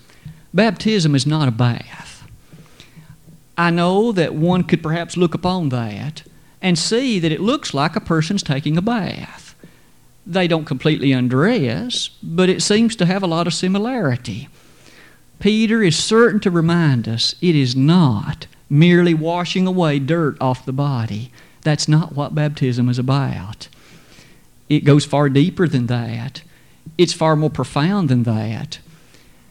Baptism 0.53 1.14
is 1.14 1.26
not 1.26 1.46
a 1.46 1.53
bath. 1.53 2.26
I 3.57 3.70
know 3.70 4.11
that 4.12 4.35
one 4.35 4.64
could 4.64 4.83
perhaps 4.83 5.18
look 5.18 5.35
upon 5.35 5.68
that 5.68 6.22
and 6.62 6.79
see 6.79 7.18
that 7.18 7.33
it 7.33 7.40
looks 7.40 7.74
like 7.74 7.94
a 7.94 8.00
person's 8.00 8.42
taking 8.42 8.76
a 8.79 8.83
bath. 8.83 9.55
They 10.26 10.48
don't 10.48 10.64
completely 10.64 11.12
undress, 11.12 12.09
but 12.22 12.48
it 12.48 12.62
seems 12.62 12.96
to 12.96 13.07
have 13.07 13.22
a 13.22 13.26
lot 13.26 13.46
of 13.46 13.55
similarity. 13.55 14.48
Peter 15.38 15.83
is 15.83 15.98
certain 15.98 16.40
to 16.40 16.50
remind 16.50 17.09
us 17.09 17.35
it 17.40 17.55
is 17.55 17.76
not 17.76 18.46
merely 18.68 19.14
washing 19.14 19.66
away 19.66 19.98
dirt 19.98 20.37
off 20.40 20.64
the 20.64 20.72
body. 20.72 21.31
That's 21.62 21.88
not 21.88 22.14
what 22.14 22.35
baptism 22.35 22.88
is 22.88 22.98
about. 22.98 23.68
It 24.71 24.85
goes 24.85 25.05
far 25.05 25.29
deeper 25.29 25.69
than 25.69 25.87
that, 25.89 26.43
it's 26.97 27.13
far 27.13 27.37
more 27.37 27.51
profound 27.51 28.09
than 28.09 28.23
that. 28.23 28.79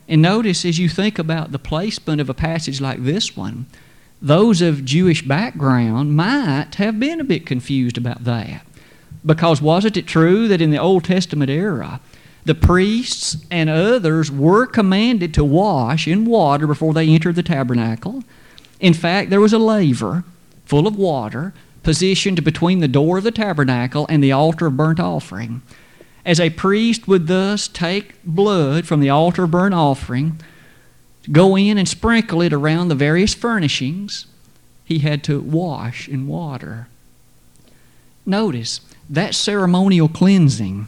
And 0.07 0.21
notice 0.21 0.65
as 0.65 0.79
you 0.79 0.89
think 0.89 1.19
about 1.19 1.51
the 1.51 1.59
placement 1.59 2.19
of 2.19 2.29
a 2.29 2.33
passage 2.33 2.81
like 2.81 3.03
this 3.03 3.37
one, 3.37 3.67
those 4.21 4.61
of 4.61 4.85
Jewish 4.85 5.21
background 5.21 6.15
might 6.15 6.75
have 6.75 6.99
been 6.99 7.19
a 7.19 7.25
bit 7.25 7.45
confused 7.45 7.97
about 7.97 8.23
that. 8.23 8.65
Because 9.25 9.61
wasn't 9.61 9.97
it 9.97 10.07
true 10.07 10.47
that 10.47 10.61
in 10.61 10.71
the 10.71 10.79
Old 10.79 11.03
Testament 11.03 11.51
era, 11.51 11.99
the 12.45 12.55
priests 12.55 13.37
and 13.51 13.69
others 13.69 14.31
were 14.31 14.65
commanded 14.65 15.33
to 15.33 15.43
wash 15.43 16.07
in 16.07 16.25
water 16.25 16.65
before 16.65 16.93
they 16.93 17.09
entered 17.09 17.35
the 17.35 17.43
tabernacle? 17.43 18.23
In 18.79 18.93
fact, 18.93 19.29
there 19.29 19.41
was 19.41 19.53
a 19.53 19.59
laver 19.59 20.23
full 20.65 20.87
of 20.87 20.95
water 20.95 21.53
positioned 21.89 22.43
between 22.43 22.81
the 22.81 22.87
door 22.87 23.17
of 23.17 23.23
the 23.23 23.31
tabernacle 23.31 24.05
and 24.09 24.23
the 24.23 24.31
altar 24.31 24.67
of 24.67 24.77
burnt 24.77 24.99
offering. 24.99 25.59
As 26.23 26.39
a 26.39 26.51
priest 26.51 27.07
would 27.07 27.25
thus 27.25 27.67
take 27.67 28.13
blood 28.23 28.85
from 28.85 28.99
the 28.99 29.09
altar 29.09 29.45
of 29.45 29.49
burnt 29.49 29.73
offering, 29.73 30.39
go 31.31 31.57
in 31.57 31.79
and 31.79 31.89
sprinkle 31.89 32.43
it 32.43 32.53
around 32.53 32.89
the 32.89 32.93
various 32.93 33.33
furnishings, 33.33 34.27
he 34.85 34.99
had 34.99 35.23
to 35.23 35.39
wash 35.39 36.07
in 36.07 36.27
water. 36.27 36.89
Notice 38.23 38.81
that 39.09 39.33
ceremonial 39.33 40.09
cleansing, 40.09 40.85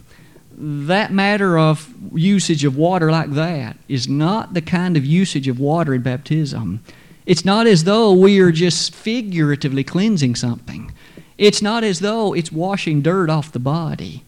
that 0.56 1.12
matter 1.12 1.58
of 1.58 1.92
usage 2.14 2.64
of 2.64 2.78
water 2.78 3.12
like 3.12 3.32
that, 3.32 3.76
is 3.88 4.08
not 4.08 4.54
the 4.54 4.62
kind 4.62 4.96
of 4.96 5.04
usage 5.04 5.48
of 5.48 5.60
water 5.60 5.96
in 5.96 6.04
baptism. 6.04 6.84
It's 7.32 7.46
not 7.46 7.66
as 7.66 7.86
though 7.86 8.12
we 8.12 8.42
are 8.42 8.52
just 8.52 8.94
figuratively 8.94 9.86
cleansing 9.86 10.36
something. 10.36 10.92
It's 11.38 11.62
not 11.62 11.82
as 11.82 12.02
though 12.02 12.34
it's 12.34 12.52
washing 12.52 13.02
dirt 13.02 13.30
off 13.30 13.54
the 13.54 13.58
body. 13.58 14.26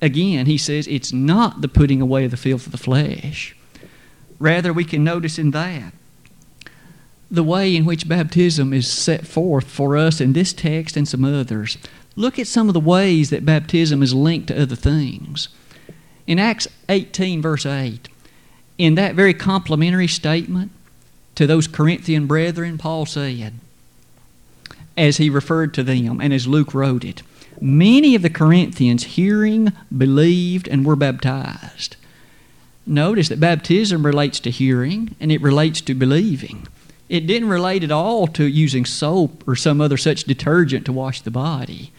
Again, 0.00 0.46
he 0.46 0.56
says 0.56 0.88
it's 0.88 1.12
not 1.12 1.60
the 1.60 1.68
putting 1.68 2.00
away 2.00 2.24
of 2.24 2.30
the 2.30 2.38
filth 2.38 2.64
of 2.64 2.72
the 2.72 2.78
flesh. 2.78 3.54
Rather, 4.38 4.72
we 4.72 4.86
can 4.86 5.04
notice 5.04 5.38
in 5.38 5.50
that 5.50 5.92
the 7.30 7.44
way 7.44 7.76
in 7.76 7.84
which 7.84 8.08
baptism 8.08 8.72
is 8.72 8.90
set 8.90 9.26
forth 9.26 9.68
for 9.68 9.94
us 9.94 10.18
in 10.18 10.32
this 10.32 10.54
text 10.54 10.96
and 10.96 11.06
some 11.06 11.26
others. 11.26 11.76
Look 12.16 12.38
at 12.38 12.46
some 12.46 12.68
of 12.68 12.72
the 12.72 12.80
ways 12.80 13.28
that 13.28 13.44
baptism 13.44 14.02
is 14.02 14.14
linked 14.14 14.48
to 14.48 14.62
other 14.62 14.76
things. 14.76 15.48
In 16.26 16.38
Acts 16.38 16.68
18, 16.88 17.42
verse 17.42 17.66
8, 17.66 18.08
in 18.78 18.94
that 18.94 19.14
very 19.14 19.34
complimentary 19.34 20.08
statement 20.08 20.72
to 21.38 21.46
those 21.46 21.68
Corinthian 21.68 22.26
brethren, 22.26 22.78
Paul 22.78 23.06
said, 23.06 23.52
as 24.96 25.18
he 25.18 25.30
referred 25.30 25.72
to 25.74 25.84
them 25.84 26.20
and 26.20 26.34
as 26.34 26.48
Luke 26.48 26.74
wrote 26.74 27.04
it, 27.04 27.22
many 27.60 28.16
of 28.16 28.22
the 28.22 28.28
Corinthians 28.28 29.04
hearing 29.04 29.72
believed 29.96 30.66
and 30.66 30.84
were 30.84 30.96
baptized. 30.96 31.94
Notice 32.84 33.28
that 33.28 33.38
baptism 33.38 34.04
relates 34.04 34.40
to 34.40 34.50
hearing 34.50 35.14
and 35.20 35.30
it 35.30 35.40
relates 35.40 35.80
to 35.82 35.94
believing. 35.94 36.66
It 37.08 37.28
didn't 37.28 37.50
relate 37.50 37.84
at 37.84 37.92
all 37.92 38.26
to 38.26 38.44
using 38.44 38.84
soap 38.84 39.46
or 39.46 39.54
some 39.54 39.80
other 39.80 39.96
such 39.96 40.24
detergent 40.24 40.86
to 40.86 40.92
wash 40.92 41.20
the 41.20 41.30
body. 41.30 41.92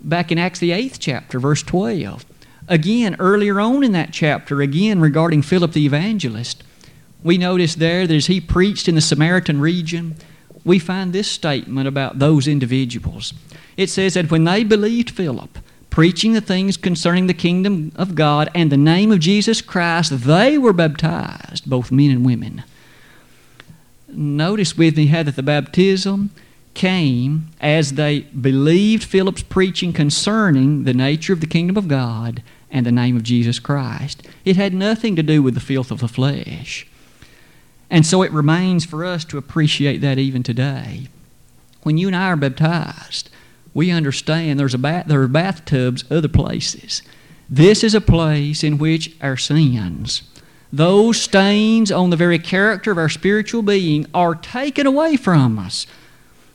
Back 0.00 0.32
in 0.32 0.38
Acts 0.38 0.58
the 0.58 0.70
8th 0.70 0.96
chapter, 0.98 1.38
verse 1.38 1.62
12, 1.62 2.24
again, 2.66 3.14
earlier 3.18 3.60
on 3.60 3.84
in 3.84 3.92
that 3.92 4.14
chapter, 4.14 4.62
again 4.62 5.00
regarding 5.00 5.42
Philip 5.42 5.72
the 5.72 5.84
evangelist, 5.84 6.64
we 7.22 7.38
notice 7.38 7.74
there 7.74 8.06
that 8.06 8.14
as 8.14 8.26
he 8.26 8.40
preached 8.40 8.88
in 8.88 8.94
the 8.94 9.00
Samaritan 9.00 9.60
region, 9.60 10.16
we 10.64 10.78
find 10.78 11.12
this 11.12 11.30
statement 11.30 11.88
about 11.88 12.18
those 12.18 12.48
individuals. 12.48 13.34
It 13.76 13.90
says 13.90 14.14
that 14.14 14.30
when 14.30 14.44
they 14.44 14.64
believed 14.64 15.10
Philip, 15.10 15.58
preaching 15.90 16.32
the 16.32 16.40
things 16.40 16.76
concerning 16.76 17.26
the 17.26 17.34
kingdom 17.34 17.92
of 17.96 18.14
God 18.14 18.50
and 18.54 18.70
the 18.70 18.76
name 18.76 19.12
of 19.12 19.20
Jesus 19.20 19.60
Christ, 19.60 20.24
they 20.24 20.56
were 20.58 20.72
baptized, 20.72 21.68
both 21.68 21.92
men 21.92 22.10
and 22.10 22.24
women. 22.24 22.64
Notice 24.08 24.76
with 24.76 24.96
me 24.96 25.06
how 25.06 25.22
that 25.22 25.36
the 25.36 25.42
baptism 25.42 26.30
came 26.74 27.48
as 27.60 27.92
they 27.92 28.20
believed 28.20 29.04
Philip's 29.04 29.42
preaching 29.42 29.92
concerning 29.92 30.84
the 30.84 30.94
nature 30.94 31.32
of 31.32 31.40
the 31.40 31.46
kingdom 31.46 31.76
of 31.76 31.88
God 31.88 32.42
and 32.70 32.86
the 32.86 32.92
name 32.92 33.16
of 33.16 33.22
Jesus 33.22 33.58
Christ. 33.58 34.26
It 34.44 34.56
had 34.56 34.72
nothing 34.72 35.16
to 35.16 35.22
do 35.22 35.42
with 35.42 35.54
the 35.54 35.60
filth 35.60 35.90
of 35.90 36.00
the 36.00 36.08
flesh. 36.08 36.86
And 37.92 38.06
so 38.06 38.22
it 38.22 38.32
remains 38.32 38.86
for 38.86 39.04
us 39.04 39.22
to 39.26 39.36
appreciate 39.36 39.98
that 39.98 40.18
even 40.18 40.42
today. 40.42 41.08
When 41.82 41.98
you 41.98 42.06
and 42.06 42.16
I 42.16 42.28
are 42.28 42.36
baptized, 42.36 43.28
we 43.74 43.90
understand 43.90 44.58
there's 44.58 44.74
a 44.74 44.78
there 45.06 45.20
are 45.20 45.28
bathtubs 45.28 46.10
other 46.10 46.26
places. 46.26 47.02
This 47.50 47.84
is 47.84 47.94
a 47.94 48.00
place 48.00 48.64
in 48.64 48.78
which 48.78 49.14
our 49.20 49.36
sins, 49.36 50.22
those 50.72 51.20
stains 51.20 51.92
on 51.92 52.08
the 52.08 52.16
very 52.16 52.38
character 52.38 52.90
of 52.90 52.96
our 52.96 53.10
spiritual 53.10 53.60
being, 53.60 54.06
are 54.14 54.34
taken 54.34 54.86
away 54.86 55.16
from 55.16 55.58
us 55.58 55.86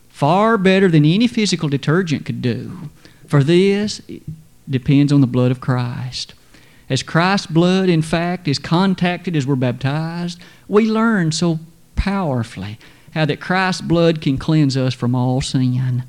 far 0.09 0.57
better 0.57 0.87
than 0.87 1.05
any 1.05 1.27
physical 1.27 1.69
detergent 1.69 2.25
could 2.25 2.41
do. 2.41 2.89
For 3.27 3.43
this 3.43 4.01
depends 4.67 5.13
on 5.13 5.21
the 5.21 5.27
blood 5.27 5.51
of 5.51 5.61
Christ. 5.61 6.33
As 6.89 7.03
Christ's 7.03 7.47
blood, 7.47 7.89
in 7.89 8.01
fact, 8.01 8.47
is 8.47 8.59
contacted 8.59 9.35
as 9.35 9.45
we're 9.45 9.55
baptized, 9.55 10.39
we 10.67 10.89
learn 10.89 11.31
so 11.31 11.59
powerfully 11.95 12.79
how 13.13 13.25
that 13.25 13.41
Christ's 13.41 13.81
blood 13.81 14.21
can 14.21 14.37
cleanse 14.37 14.77
us 14.77 14.93
from 14.93 15.13
all 15.13 15.41
sin. 15.41 16.03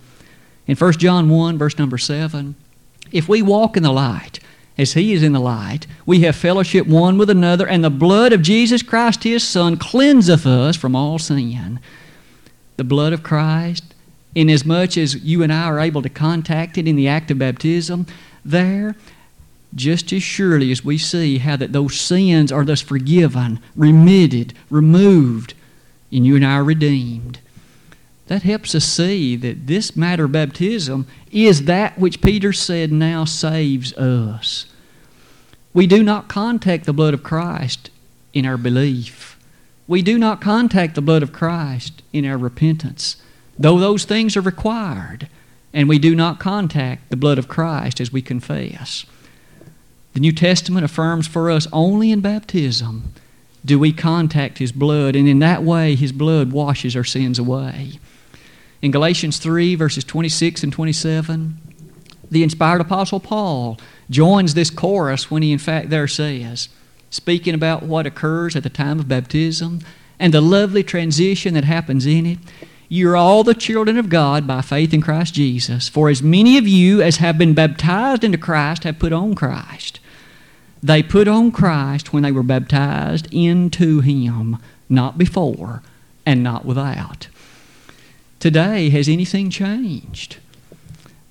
In 0.66 0.76
1 0.76 0.92
John 0.94 1.28
1, 1.28 1.58
verse 1.58 1.78
number 1.78 1.98
7, 1.98 2.54
if 3.10 3.28
we 3.28 3.42
walk 3.42 3.76
in 3.76 3.82
the 3.82 3.92
light, 3.92 4.38
as 4.76 4.92
he 4.92 5.12
is 5.12 5.24
in 5.24 5.32
the 5.32 5.40
light, 5.40 5.86
we 6.06 6.20
have 6.20 6.36
fellowship 6.36 6.86
one 6.86 7.18
with 7.18 7.30
another, 7.30 7.66
and 7.66 7.82
the 7.82 7.90
blood 7.90 8.32
of 8.32 8.42
Jesus 8.42 8.82
Christ, 8.82 9.24
his 9.24 9.42
Son, 9.42 9.76
cleanseth 9.76 10.46
us 10.46 10.76
from 10.76 10.94
all 10.94 11.18
sin. 11.18 11.80
The 12.76 12.84
blood 12.84 13.12
of 13.12 13.24
Christ 13.24 13.94
inasmuch 14.34 14.56
as 14.56 14.64
much 14.64 14.98
as 14.98 15.24
you 15.24 15.42
and 15.42 15.52
I 15.52 15.64
are 15.64 15.80
able 15.80 16.02
to 16.02 16.08
contact 16.08 16.78
it 16.78 16.86
in 16.86 16.94
the 16.94 17.08
act 17.08 17.30
of 17.30 17.38
baptism, 17.38 18.06
there, 18.44 18.94
just 19.74 20.12
as 20.12 20.22
surely 20.22 20.70
as 20.70 20.84
we 20.84 20.98
see 20.98 21.38
how 21.38 21.56
that 21.56 21.72
those 21.72 21.98
sins 21.98 22.50
are 22.50 22.64
thus 22.64 22.80
forgiven, 22.80 23.60
remitted, 23.76 24.54
removed, 24.70 25.54
and 26.10 26.26
you 26.26 26.36
and 26.36 26.44
I 26.44 26.54
are 26.54 26.64
redeemed. 26.64 27.40
That 28.26 28.42
helps 28.42 28.74
us 28.74 28.84
see 28.84 29.36
that 29.36 29.66
this 29.66 29.96
matter 29.96 30.24
of 30.24 30.32
baptism 30.32 31.06
is 31.30 31.64
that 31.64 31.98
which 31.98 32.22
Peter 32.22 32.52
said 32.52 32.92
now 32.92 33.24
saves 33.24 33.92
us. 33.94 34.66
We 35.72 35.86
do 35.86 36.02
not 36.02 36.28
contact 36.28 36.84
the 36.84 36.92
blood 36.92 37.14
of 37.14 37.22
Christ 37.22 37.90
in 38.32 38.44
our 38.46 38.56
belief. 38.56 39.38
We 39.86 40.02
do 40.02 40.18
not 40.18 40.40
contact 40.40 40.94
the 40.94 41.02
blood 41.02 41.22
of 41.22 41.32
Christ 41.32 42.02
in 42.12 42.24
our 42.26 42.36
repentance 42.36 43.16
though 43.58 43.78
those 43.78 44.04
things 44.04 44.36
are 44.36 44.42
required, 44.42 45.28
and 45.72 45.88
we 45.88 45.98
do 45.98 46.14
not 46.14 46.38
contact 46.38 47.10
the 47.10 47.16
blood 47.16 47.38
of 47.38 47.48
Christ 47.48 48.00
as 48.00 48.12
we 48.12 48.22
confess. 48.22 49.04
The 50.18 50.22
New 50.22 50.32
Testament 50.32 50.84
affirms 50.84 51.28
for 51.28 51.48
us 51.48 51.68
only 51.72 52.10
in 52.10 52.20
baptism 52.20 53.12
do 53.64 53.78
we 53.78 53.92
contact 53.92 54.58
His 54.58 54.72
blood, 54.72 55.14
and 55.14 55.28
in 55.28 55.38
that 55.38 55.62
way 55.62 55.94
His 55.94 56.10
blood 56.10 56.50
washes 56.50 56.96
our 56.96 57.04
sins 57.04 57.38
away. 57.38 58.00
In 58.82 58.90
Galatians 58.90 59.38
3, 59.38 59.76
verses 59.76 60.02
26 60.02 60.64
and 60.64 60.72
27, 60.72 61.58
the 62.32 62.42
inspired 62.42 62.80
Apostle 62.80 63.20
Paul 63.20 63.78
joins 64.10 64.54
this 64.54 64.70
chorus 64.70 65.30
when 65.30 65.44
he, 65.44 65.52
in 65.52 65.58
fact, 65.60 65.88
there 65.88 66.08
says, 66.08 66.68
speaking 67.10 67.54
about 67.54 67.84
what 67.84 68.04
occurs 68.04 68.56
at 68.56 68.64
the 68.64 68.70
time 68.70 68.98
of 68.98 69.06
baptism 69.06 69.82
and 70.18 70.34
the 70.34 70.40
lovely 70.40 70.82
transition 70.82 71.54
that 71.54 71.62
happens 71.62 72.06
in 72.06 72.26
it, 72.26 72.38
you 72.88 73.08
are 73.08 73.16
all 73.16 73.44
the 73.44 73.54
children 73.54 73.96
of 73.96 74.08
God 74.08 74.48
by 74.48 74.62
faith 74.62 74.92
in 74.92 75.00
Christ 75.00 75.34
Jesus. 75.34 75.88
For 75.88 76.08
as 76.08 76.24
many 76.24 76.58
of 76.58 76.66
you 76.66 77.02
as 77.02 77.18
have 77.18 77.38
been 77.38 77.54
baptized 77.54 78.24
into 78.24 78.38
Christ 78.38 78.82
have 78.82 78.98
put 78.98 79.12
on 79.12 79.36
Christ. 79.36 79.97
They 80.82 81.02
put 81.02 81.28
on 81.28 81.50
Christ 81.50 82.12
when 82.12 82.22
they 82.22 82.32
were 82.32 82.42
baptized 82.42 83.28
into 83.32 84.00
Him, 84.00 84.58
not 84.88 85.18
before 85.18 85.82
and 86.24 86.42
not 86.42 86.64
without. 86.64 87.28
Today, 88.38 88.90
has 88.90 89.08
anything 89.08 89.50
changed? 89.50 90.36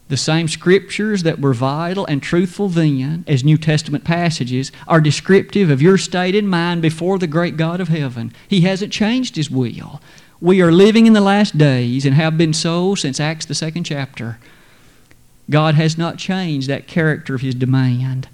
The 0.09 0.17
same 0.17 0.47
scriptures 0.47 1.23
that 1.23 1.39
were 1.39 1.53
vital 1.53 2.05
and 2.05 2.23
truthful 2.23 2.69
then 2.69 3.25
as 3.27 3.43
New 3.43 3.57
Testament 3.57 4.03
passages 4.03 4.71
are 4.87 5.01
descriptive 5.01 5.69
of 5.69 5.81
your 5.81 5.97
state 5.97 6.35
and 6.35 6.49
mind 6.49 6.81
before 6.81 7.19
the 7.19 7.27
great 7.27 7.57
God 7.57 7.81
of 7.81 7.89
heaven. 7.89 8.33
He 8.47 8.61
hasn't 8.61 8.93
changed 8.93 9.35
His 9.35 9.51
will. 9.51 10.01
We 10.39 10.61
are 10.61 10.71
living 10.71 11.07
in 11.07 11.13
the 11.13 11.21
last 11.21 11.57
days 11.57 12.05
and 12.05 12.15
have 12.15 12.37
been 12.37 12.53
so 12.53 12.95
since 12.95 13.19
Acts, 13.19 13.45
the 13.45 13.55
second 13.55 13.83
chapter. 13.83 14.39
God 15.49 15.75
has 15.75 15.97
not 15.97 16.17
changed 16.17 16.67
that 16.67 16.87
character 16.87 17.35
of 17.35 17.41
His 17.41 17.55
demand. 17.55 18.29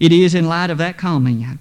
It 0.00 0.12
is 0.12 0.34
in 0.34 0.46
light 0.46 0.70
of 0.70 0.78
that 0.78 0.98
comment 0.98 1.60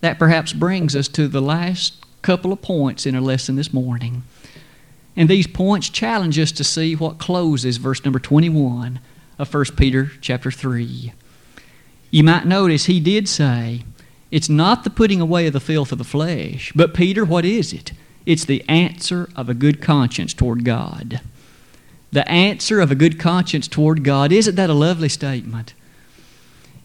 that 0.00 0.18
perhaps 0.18 0.52
brings 0.52 0.96
us 0.96 1.08
to 1.08 1.28
the 1.28 1.42
last 1.42 1.94
couple 2.22 2.52
of 2.52 2.62
points 2.62 3.06
in 3.06 3.14
our 3.14 3.20
lesson 3.20 3.56
this 3.56 3.72
morning. 3.72 4.22
And 5.16 5.28
these 5.28 5.46
points 5.46 5.88
challenge 5.88 6.38
us 6.38 6.52
to 6.52 6.64
see 6.64 6.94
what 6.94 7.18
closes 7.18 7.76
verse 7.76 8.04
number 8.04 8.18
21 8.18 9.00
of 9.38 9.52
1 9.52 9.64
Peter 9.76 10.12
chapter 10.20 10.50
3. 10.50 11.12
You 12.10 12.24
might 12.24 12.46
notice 12.46 12.86
he 12.86 13.00
did 13.00 13.28
say, 13.28 13.84
It's 14.30 14.48
not 14.48 14.84
the 14.84 14.90
putting 14.90 15.20
away 15.20 15.46
of 15.46 15.52
the 15.52 15.60
filth 15.60 15.92
of 15.92 15.98
the 15.98 16.04
flesh, 16.04 16.72
but 16.74 16.94
Peter, 16.94 17.24
what 17.24 17.44
is 17.44 17.72
it? 17.72 17.92
It's 18.26 18.44
the 18.44 18.64
answer 18.68 19.28
of 19.34 19.48
a 19.48 19.54
good 19.54 19.80
conscience 19.80 20.34
toward 20.34 20.64
God. 20.64 21.20
The 22.12 22.28
answer 22.28 22.80
of 22.80 22.90
a 22.90 22.96
good 22.96 23.18
conscience 23.18 23.68
toward 23.68 24.04
God. 24.04 24.32
Isn't 24.32 24.56
that 24.56 24.70
a 24.70 24.74
lovely 24.74 25.08
statement? 25.08 25.74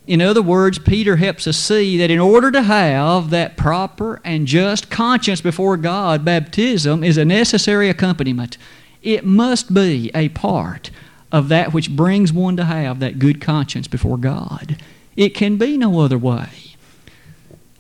In 0.08 0.22
other 0.22 0.42
words, 0.42 0.78
Peter 0.78 1.16
helps 1.16 1.48
us 1.48 1.58
see 1.58 1.98
that 1.98 2.12
in 2.12 2.20
order 2.20 2.52
to 2.52 2.62
have 2.62 3.32
that 3.32 3.58
proper 3.58 4.22
and 4.24 4.46
just 4.46 4.92
conscience 4.92 5.42
before 5.42 5.78
God, 5.78 6.24
baptism 6.24 7.04
is 7.04 7.18
a 7.18 7.26
necessary 7.26 7.90
accompaniment. 7.90 8.58
It 9.02 9.26
must 9.26 9.74
be 9.74 10.12
a 10.14 10.30
part 10.30 10.92
of 11.32 11.50
that 11.50 11.74
which 11.74 11.96
brings 11.96 12.32
one 12.32 12.56
to 12.58 12.66
have 12.66 13.00
that 13.00 13.18
good 13.18 13.42
conscience 13.42 13.88
before 13.88 14.18
God. 14.18 14.78
It 15.16 15.30
can 15.30 15.58
be 15.58 15.76
no 15.78 16.00
other 16.00 16.18
way. 16.18 16.50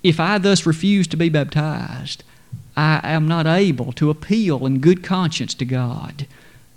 If 0.01 0.19
I 0.19 0.37
thus 0.39 0.65
refuse 0.65 1.07
to 1.07 1.17
be 1.17 1.29
baptized, 1.29 2.23
I 2.75 3.01
am 3.03 3.27
not 3.27 3.47
able 3.47 3.91
to 3.93 4.09
appeal 4.09 4.65
in 4.65 4.79
good 4.79 5.03
conscience 5.03 5.53
to 5.55 5.65
God, 5.65 6.27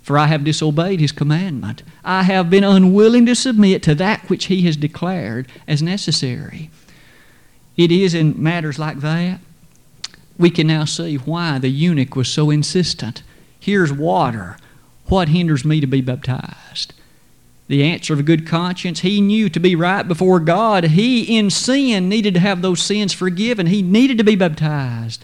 for 0.09 0.17
I 0.17 0.25
have 0.25 0.43
disobeyed 0.43 0.99
His 0.99 1.11
commandment. 1.11 1.83
I 2.03 2.23
have 2.23 2.49
been 2.49 2.63
unwilling 2.63 3.27
to 3.27 3.35
submit 3.35 3.83
to 3.83 3.93
that 3.93 4.27
which 4.27 4.45
He 4.45 4.63
has 4.63 4.75
declared 4.75 5.47
as 5.67 5.83
necessary. 5.83 6.71
It 7.77 7.91
is 7.91 8.15
in 8.15 8.41
matters 8.41 8.79
like 8.79 9.01
that 9.01 9.39
we 10.39 10.49
can 10.49 10.65
now 10.65 10.85
see 10.85 11.17
why 11.17 11.59
the 11.59 11.69
eunuch 11.69 12.15
was 12.15 12.27
so 12.27 12.49
insistent. 12.49 13.21
Here's 13.59 13.93
water. 13.93 14.57
What 15.05 15.29
hinders 15.29 15.63
me 15.63 15.79
to 15.79 15.85
be 15.85 16.01
baptized? 16.01 16.95
The 17.67 17.83
answer 17.83 18.13
of 18.13 18.19
a 18.19 18.23
good 18.23 18.47
conscience, 18.47 19.01
he 19.01 19.21
knew 19.21 19.47
to 19.47 19.59
be 19.59 19.75
right 19.75 20.07
before 20.07 20.39
God, 20.39 20.85
he 20.85 21.37
in 21.37 21.51
sin 21.51 22.09
needed 22.09 22.33
to 22.33 22.39
have 22.39 22.63
those 22.63 22.81
sins 22.81 23.13
forgiven. 23.13 23.67
He 23.67 23.83
needed 23.83 24.17
to 24.17 24.23
be 24.23 24.35
baptized. 24.35 25.23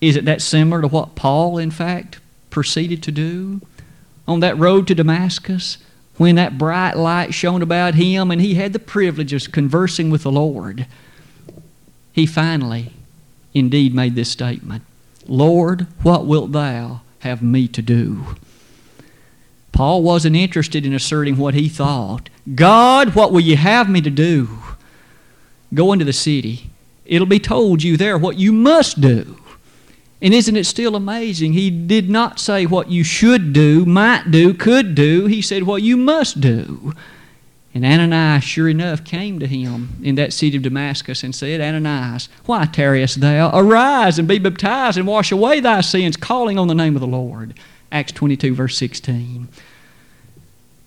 Is 0.00 0.16
it 0.16 0.24
that 0.24 0.40
similar 0.40 0.80
to 0.80 0.88
what 0.88 1.14
Paul, 1.14 1.58
in 1.58 1.70
fact, 1.70 2.20
proceeded 2.56 3.02
to 3.02 3.12
do 3.12 3.60
on 4.26 4.40
that 4.40 4.56
road 4.56 4.86
to 4.86 4.94
Damascus 4.94 5.76
when 6.16 6.36
that 6.36 6.56
bright 6.56 6.94
light 6.94 7.34
shone 7.34 7.60
about 7.60 7.96
him 7.96 8.30
and 8.30 8.40
he 8.40 8.54
had 8.54 8.72
the 8.72 8.78
privilege 8.78 9.34
of 9.34 9.52
conversing 9.52 10.08
with 10.08 10.22
the 10.22 10.32
Lord? 10.32 10.86
He 12.14 12.24
finally, 12.24 12.94
indeed, 13.52 13.94
made 13.94 14.14
this 14.14 14.30
statement 14.30 14.84
Lord, 15.28 15.86
what 16.02 16.24
wilt 16.24 16.52
thou 16.52 17.02
have 17.18 17.42
me 17.42 17.68
to 17.68 17.82
do? 17.82 18.24
Paul 19.72 20.02
wasn't 20.02 20.36
interested 20.36 20.86
in 20.86 20.94
asserting 20.94 21.36
what 21.36 21.52
he 21.52 21.68
thought. 21.68 22.30
God, 22.54 23.14
what 23.14 23.32
will 23.32 23.40
you 23.40 23.58
have 23.58 23.90
me 23.90 24.00
to 24.00 24.08
do? 24.08 24.48
Go 25.74 25.92
into 25.92 26.06
the 26.06 26.14
city. 26.14 26.70
It'll 27.04 27.26
be 27.26 27.38
told 27.38 27.82
you 27.82 27.98
there 27.98 28.16
what 28.16 28.38
you 28.38 28.50
must 28.50 29.02
do. 29.02 29.36
And 30.20 30.32
isn't 30.32 30.56
it 30.56 30.64
still 30.64 30.96
amazing? 30.96 31.52
He 31.52 31.70
did 31.70 32.08
not 32.08 32.40
say 32.40 32.64
what 32.64 32.90
you 32.90 33.04
should 33.04 33.52
do, 33.52 33.84
might 33.84 34.30
do, 34.30 34.54
could 34.54 34.94
do. 34.94 35.26
He 35.26 35.42
said 35.42 35.64
what 35.64 35.82
you 35.82 35.96
must 35.96 36.40
do. 36.40 36.94
And 37.74 37.84
Ananias, 37.84 38.42
sure 38.42 38.70
enough, 38.70 39.04
came 39.04 39.38
to 39.38 39.46
him 39.46 39.98
in 40.02 40.14
that 40.14 40.32
city 40.32 40.56
of 40.56 40.62
Damascus 40.62 41.22
and 41.22 41.34
said, 41.34 41.60
Ananias, 41.60 42.30
why 42.46 42.64
tarriest 42.64 43.20
thou? 43.20 43.50
Arise 43.52 44.18
and 44.18 44.26
be 44.26 44.38
baptized 44.38 44.96
and 44.96 45.06
wash 45.06 45.30
away 45.30 45.60
thy 45.60 45.82
sins, 45.82 46.16
calling 46.16 46.58
on 46.58 46.68
the 46.68 46.74
name 46.74 46.96
of 46.96 47.00
the 47.02 47.06
Lord. 47.06 47.52
Acts 47.92 48.12
22, 48.12 48.54
verse 48.54 48.78
16. 48.78 49.48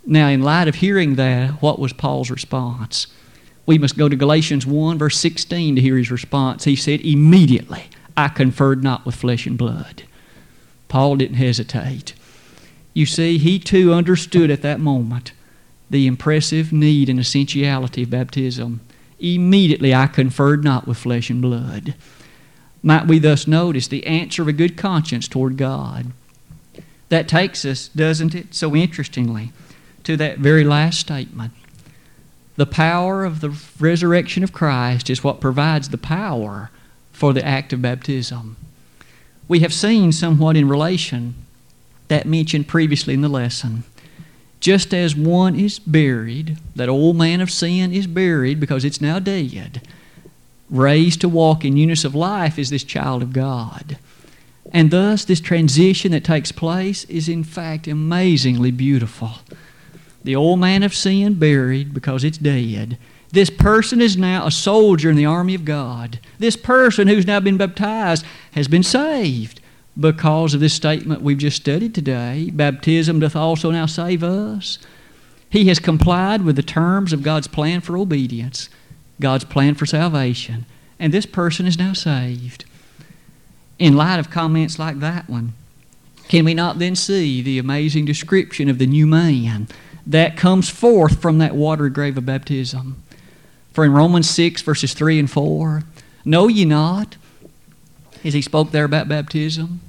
Now, 0.07 0.29
in 0.29 0.41
light 0.41 0.67
of 0.67 0.75
hearing 0.75 1.13
that, 1.15 1.61
what 1.61 1.77
was 1.77 1.93
Paul's 1.93 2.31
response? 2.31 3.05
We 3.67 3.77
must 3.77 3.95
go 3.95 4.09
to 4.09 4.15
Galatians 4.15 4.65
1, 4.65 4.97
verse 4.97 5.19
16 5.19 5.75
to 5.75 5.81
hear 5.81 5.95
his 5.95 6.09
response. 6.09 6.63
He 6.63 6.75
said, 6.75 7.01
Immediately 7.01 7.83
I 8.19 8.27
conferred 8.27 8.83
not 8.83 9.05
with 9.05 9.15
flesh 9.15 9.45
and 9.45 9.57
blood. 9.57 10.03
Paul 10.89 11.15
didn't 11.15 11.37
hesitate. 11.37 12.13
You 12.93 13.05
see, 13.05 13.37
he 13.37 13.59
too 13.59 13.93
understood 13.93 14.51
at 14.51 14.61
that 14.61 14.81
moment 14.81 15.31
the 15.89 16.05
impressive 16.05 16.73
need 16.73 17.07
and 17.07 17.17
essentiality 17.17 18.03
of 18.03 18.09
baptism. 18.09 18.81
Immediately 19.21 19.95
I 19.95 20.07
conferred 20.07 20.65
not 20.65 20.85
with 20.85 20.97
flesh 20.97 21.29
and 21.29 21.41
blood. 21.41 21.95
Might 22.83 23.07
we 23.07 23.19
thus 23.19 23.47
notice 23.47 23.87
the 23.87 24.05
answer 24.05 24.41
of 24.41 24.49
a 24.49 24.53
good 24.53 24.75
conscience 24.75 25.29
toward 25.29 25.55
God? 25.55 26.11
That 27.07 27.29
takes 27.29 27.63
us, 27.63 27.87
doesn't 27.87 28.35
it, 28.35 28.53
so 28.53 28.75
interestingly, 28.75 29.53
to 30.03 30.17
that 30.17 30.39
very 30.39 30.65
last 30.65 30.99
statement. 30.99 31.53
The 32.57 32.65
power 32.65 33.23
of 33.23 33.39
the 33.39 33.57
resurrection 33.79 34.43
of 34.43 34.51
Christ 34.51 35.09
is 35.09 35.23
what 35.23 35.39
provides 35.39 35.87
the 35.87 35.97
power 35.97 36.69
for 37.19 37.33
the 37.33 37.45
act 37.45 37.73
of 37.73 37.81
baptism. 37.81 38.55
We 39.49 39.59
have 39.59 39.73
seen 39.73 40.13
somewhat 40.13 40.55
in 40.55 40.69
relation 40.69 41.35
that 42.07 42.25
mentioned 42.25 42.69
previously 42.69 43.13
in 43.13 43.19
the 43.19 43.27
lesson. 43.27 43.83
Just 44.61 44.93
as 44.93 45.17
one 45.17 45.53
is 45.53 45.79
buried, 45.79 46.57
that 46.77 46.87
old 46.87 47.17
man 47.17 47.41
of 47.41 47.51
sin 47.51 47.91
is 47.91 48.07
buried 48.07 48.57
because 48.57 48.85
it's 48.85 49.01
now 49.01 49.19
dead, 49.19 49.81
raised 50.69 51.19
to 51.19 51.27
walk 51.27 51.65
in 51.65 51.73
newness 51.73 52.05
of 52.05 52.15
life 52.15 52.57
is 52.57 52.69
this 52.69 52.85
child 52.85 53.21
of 53.21 53.33
God. 53.33 53.97
And 54.71 54.89
thus, 54.89 55.25
this 55.25 55.41
transition 55.41 56.13
that 56.13 56.23
takes 56.23 56.53
place 56.53 57.03
is 57.05 57.27
in 57.27 57.43
fact 57.43 57.85
amazingly 57.85 58.71
beautiful. 58.71 59.31
The 60.23 60.37
old 60.37 60.61
man 60.61 60.83
of 60.83 60.95
sin 60.95 61.33
buried 61.33 61.93
because 61.93 62.23
it's 62.23 62.37
dead. 62.37 62.97
This 63.31 63.49
person 63.49 64.01
is 64.01 64.17
now 64.17 64.45
a 64.47 64.51
soldier 64.51 65.09
in 65.09 65.15
the 65.15 65.25
army 65.25 65.55
of 65.55 65.65
God. 65.65 66.19
This 66.39 66.55
person 66.55 67.07
who's 67.07 67.27
now 67.27 67.39
been 67.39 67.57
baptized 67.57 68.25
has 68.53 68.67
been 68.67 68.83
saved 68.83 69.61
because 69.99 70.53
of 70.53 70.59
this 70.59 70.73
statement 70.73 71.21
we've 71.21 71.37
just 71.37 71.57
studied 71.57 71.93
today. 71.93 72.49
Baptism 72.51 73.19
doth 73.19 73.35
also 73.35 73.69
now 73.71 73.85
save 73.85 74.23
us. 74.23 74.79
He 75.49 75.67
has 75.67 75.79
complied 75.79 76.43
with 76.43 76.55
the 76.55 76.63
terms 76.63 77.13
of 77.13 77.23
God's 77.23 77.47
plan 77.47 77.81
for 77.81 77.97
obedience, 77.97 78.69
God's 79.19 79.43
plan 79.43 79.75
for 79.75 79.85
salvation, 79.85 80.65
and 80.99 81.13
this 81.13 81.25
person 81.25 81.65
is 81.65 81.77
now 81.77 81.93
saved 81.93 82.65
in 83.79 83.95
light 83.95 84.19
of 84.19 84.29
comments 84.29 84.77
like 84.77 84.99
that 84.99 85.27
one, 85.29 85.53
can 86.27 86.45
we 86.45 86.53
not 86.53 86.77
then 86.77 86.95
see 86.95 87.41
the 87.41 87.57
amazing 87.57 88.05
description 88.05 88.69
of 88.69 88.77
the 88.77 88.85
new 88.85 89.07
man 89.07 89.67
that 90.05 90.37
comes 90.37 90.69
forth 90.69 91.19
from 91.19 91.39
that 91.39 91.55
watery 91.55 91.89
grave 91.89 92.17
of 92.17 92.25
baptism? 92.25 93.01
For 93.71 93.85
in 93.85 93.93
Romans 93.93 94.29
6, 94.29 94.61
verses 94.61 94.93
3 94.93 95.19
and 95.19 95.31
4, 95.31 95.83
know 96.25 96.47
ye 96.47 96.65
not, 96.65 97.15
as 98.23 98.33
he 98.33 98.41
spoke 98.41 98.71
there 98.71 98.85
about 98.85 99.07
baptism, 99.07 99.81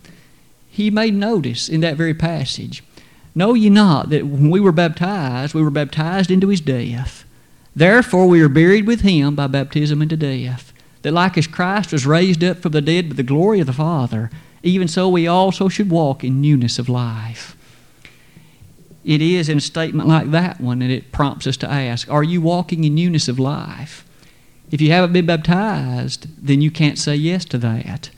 he 0.68 0.90
made 0.90 1.14
notice 1.14 1.68
in 1.68 1.80
that 1.80 1.96
very 1.96 2.14
passage, 2.14 2.84
know 3.34 3.54
ye 3.54 3.70
not 3.70 4.10
that 4.10 4.26
when 4.26 4.50
we 4.50 4.60
were 4.60 4.72
baptized, 4.72 5.54
we 5.54 5.62
were 5.62 5.70
baptized 5.70 6.30
into 6.30 6.48
his 6.48 6.60
death. 6.60 7.24
Therefore 7.74 8.26
we 8.26 8.40
are 8.40 8.48
buried 8.48 8.86
with 8.86 9.00
him 9.00 9.34
by 9.34 9.46
baptism 9.46 10.02
into 10.02 10.16
death 10.16 10.72
that 11.02 11.12
like 11.12 11.38
as 11.38 11.46
Christ 11.46 11.92
was 11.92 12.06
raised 12.06 12.44
up 12.44 12.58
from 12.58 12.72
the 12.72 12.80
dead 12.80 13.08
by 13.08 13.14
the 13.14 13.22
glory 13.22 13.60
of 13.60 13.66
the 13.66 13.72
Father, 13.72 14.30
even 14.62 14.88
so 14.88 15.08
we 15.08 15.26
also 15.26 15.68
should 15.68 15.90
walk 15.90 16.22
in 16.22 16.40
newness 16.40 16.78
of 16.78 16.88
life. 16.88 17.56
It 19.04 19.22
is 19.22 19.48
in 19.48 19.58
a 19.58 19.62
statement 19.62 20.08
like 20.08 20.30
that 20.30 20.60
one 20.60 20.80
that 20.80 20.90
it 20.90 21.12
prompts 21.12 21.46
us 21.46 21.56
to 21.58 21.70
ask 21.70 22.10
Are 22.10 22.22
you 22.22 22.40
walking 22.40 22.84
in 22.84 22.94
newness 22.94 23.28
of 23.28 23.38
life? 23.38 24.04
If 24.70 24.80
you 24.80 24.90
haven't 24.92 25.12
been 25.12 25.26
baptized, 25.26 26.28
then 26.44 26.60
you 26.60 26.70
can't 26.70 26.98
say 26.98 27.16
yes 27.16 27.44
to 27.46 27.58
that. 27.58 28.10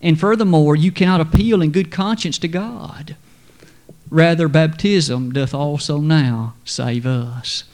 And 0.00 0.18
furthermore, 0.18 0.76
you 0.76 0.92
cannot 0.92 1.20
appeal 1.20 1.62
in 1.62 1.70
good 1.70 1.90
conscience 1.90 2.38
to 2.38 2.48
God. 2.48 3.16
Rather, 4.10 4.46
baptism 4.48 5.32
doth 5.32 5.54
also 5.54 5.98
now 5.98 6.54
save 6.64 7.06
us. 7.06 7.64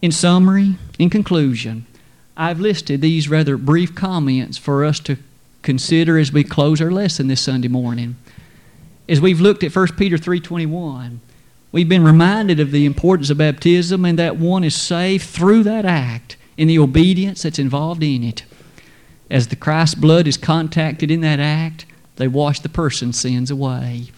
In 0.00 0.12
summary, 0.12 0.76
in 0.98 1.10
conclusion, 1.10 1.86
I've 2.36 2.60
listed 2.60 3.00
these 3.00 3.28
rather 3.28 3.56
brief 3.56 3.94
comments 3.94 4.56
for 4.56 4.84
us 4.84 5.00
to 5.00 5.16
consider 5.62 6.18
as 6.18 6.32
we 6.32 6.44
close 6.44 6.80
our 6.80 6.90
lesson 6.90 7.26
this 7.26 7.40
Sunday 7.40 7.68
morning. 7.68 8.16
As 9.08 9.20
we've 9.20 9.40
looked 9.40 9.64
at 9.64 9.74
1 9.74 9.96
Peter 9.96 10.16
3:21, 10.16 11.20
we've 11.72 11.88
been 11.88 12.04
reminded 12.04 12.60
of 12.60 12.70
the 12.70 12.86
importance 12.86 13.30
of 13.30 13.38
baptism 13.38 14.04
and 14.04 14.18
that 14.18 14.36
one 14.36 14.64
is 14.64 14.74
saved 14.74 15.24
through 15.24 15.62
that 15.64 15.84
act 15.84 16.36
in 16.56 16.68
the 16.68 16.78
obedience 16.78 17.42
that's 17.42 17.58
involved 17.58 18.02
in 18.02 18.24
it. 18.24 18.44
As 19.30 19.48
the 19.48 19.56
Christ's 19.56 19.94
blood 19.94 20.26
is 20.26 20.36
contacted 20.36 21.10
in 21.10 21.20
that 21.20 21.38
act, 21.38 21.84
they 22.16 22.28
wash 22.28 22.60
the 22.60 22.68
person's 22.68 23.18
sins 23.18 23.50
away. 23.50 24.08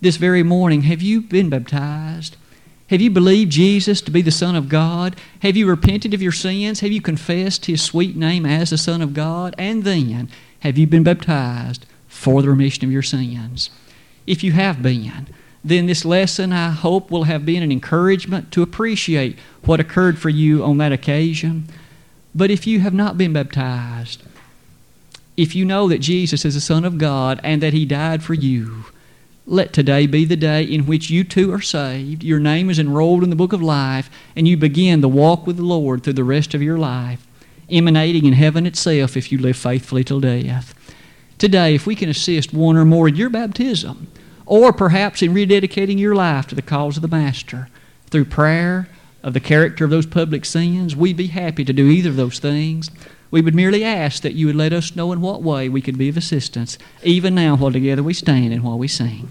This 0.00 0.16
very 0.16 0.42
morning, 0.42 0.82
have 0.82 1.02
you 1.02 1.22
been 1.22 1.48
baptized? 1.48 2.36
Have 2.90 3.00
you 3.00 3.10
believed 3.10 3.50
Jesus 3.50 4.02
to 4.02 4.10
be 4.10 4.20
the 4.20 4.30
Son 4.30 4.54
of 4.54 4.68
God? 4.68 5.16
Have 5.40 5.56
you 5.56 5.66
repented 5.66 6.12
of 6.12 6.20
your 6.20 6.32
sins? 6.32 6.80
Have 6.80 6.92
you 6.92 7.00
confessed 7.00 7.66
His 7.66 7.82
sweet 7.82 8.14
name 8.14 8.44
as 8.44 8.70
the 8.70 8.78
Son 8.78 9.00
of 9.00 9.14
God? 9.14 9.54
And 9.56 9.84
then, 9.84 10.28
have 10.60 10.76
you 10.76 10.86
been 10.86 11.02
baptized 11.02 11.86
for 12.06 12.42
the 12.42 12.50
remission 12.50 12.84
of 12.84 12.92
your 12.92 13.02
sins? 13.02 13.70
If 14.26 14.44
you 14.44 14.52
have 14.52 14.82
been, 14.82 15.26
then 15.64 15.86
this 15.86 16.04
lesson, 16.04 16.52
I 16.52 16.70
hope, 16.70 17.10
will 17.10 17.24
have 17.24 17.46
been 17.46 17.62
an 17.62 17.72
encouragement 17.72 18.52
to 18.52 18.62
appreciate 18.62 19.38
what 19.64 19.80
occurred 19.80 20.18
for 20.18 20.28
you 20.28 20.62
on 20.62 20.76
that 20.76 20.92
occasion. 20.92 21.64
But 22.34 22.50
if 22.50 22.66
you 22.66 22.80
have 22.80 22.92
not 22.92 23.16
been 23.16 23.32
baptized, 23.32 24.22
if 25.38 25.54
you 25.54 25.64
know 25.64 25.88
that 25.88 25.98
Jesus 25.98 26.44
is 26.44 26.54
the 26.54 26.60
Son 26.60 26.84
of 26.84 26.98
God 26.98 27.40
and 27.42 27.62
that 27.62 27.72
He 27.72 27.86
died 27.86 28.22
for 28.22 28.34
you, 28.34 28.84
let 29.46 29.72
today 29.72 30.06
be 30.06 30.24
the 30.24 30.36
day 30.36 30.62
in 30.62 30.86
which 30.86 31.10
you 31.10 31.24
too 31.24 31.52
are 31.52 31.60
saved, 31.60 32.22
your 32.22 32.40
name 32.40 32.68
is 32.68 32.78
enrolled 32.78 33.22
in 33.22 33.30
the 33.30 33.36
book 33.36 33.52
of 33.52 33.62
life, 33.62 34.10
and 34.36 34.46
you 34.46 34.56
begin 34.56 35.00
the 35.00 35.08
walk 35.08 35.46
with 35.46 35.56
the 35.56 35.62
Lord 35.62 36.02
through 36.02 36.14
the 36.14 36.24
rest 36.24 36.54
of 36.54 36.62
your 36.62 36.78
life, 36.78 37.26
emanating 37.70 38.26
in 38.26 38.34
heaven 38.34 38.66
itself 38.66 39.16
if 39.16 39.32
you 39.32 39.38
live 39.38 39.56
faithfully 39.56 40.04
till 40.04 40.20
death. 40.20 40.74
Today, 41.38 41.74
if 41.74 41.86
we 41.86 41.94
can 41.94 42.08
assist 42.08 42.52
one 42.52 42.76
or 42.76 42.84
more 42.84 43.08
in 43.08 43.16
your 43.16 43.30
baptism, 43.30 44.08
or 44.46 44.72
perhaps 44.72 45.22
in 45.22 45.34
rededicating 45.34 45.98
your 45.98 46.14
life 46.14 46.46
to 46.48 46.54
the 46.54 46.62
cause 46.62 46.96
of 46.96 47.02
the 47.02 47.08
Master 47.08 47.68
through 48.10 48.26
prayer 48.26 48.88
of 49.22 49.32
the 49.32 49.40
character 49.40 49.84
of 49.84 49.90
those 49.90 50.06
public 50.06 50.44
sins, 50.44 50.94
we'd 50.94 51.16
be 51.16 51.28
happy 51.28 51.64
to 51.64 51.72
do 51.72 51.86
either 51.86 52.10
of 52.10 52.16
those 52.16 52.38
things. 52.38 52.90
We 53.30 53.40
would 53.40 53.54
merely 53.54 53.82
ask 53.82 54.22
that 54.22 54.34
you 54.34 54.46
would 54.46 54.56
let 54.56 54.72
us 54.72 54.94
know 54.94 55.12
in 55.12 55.20
what 55.20 55.42
way 55.42 55.68
we 55.68 55.80
could 55.80 55.98
be 55.98 56.08
of 56.08 56.16
assistance, 56.16 56.78
even 57.02 57.34
now 57.34 57.56
while 57.56 57.72
together 57.72 58.02
we 58.02 58.14
stand 58.14 58.52
and 58.52 58.62
while 58.62 58.78
we 58.78 58.86
sing. 58.86 59.30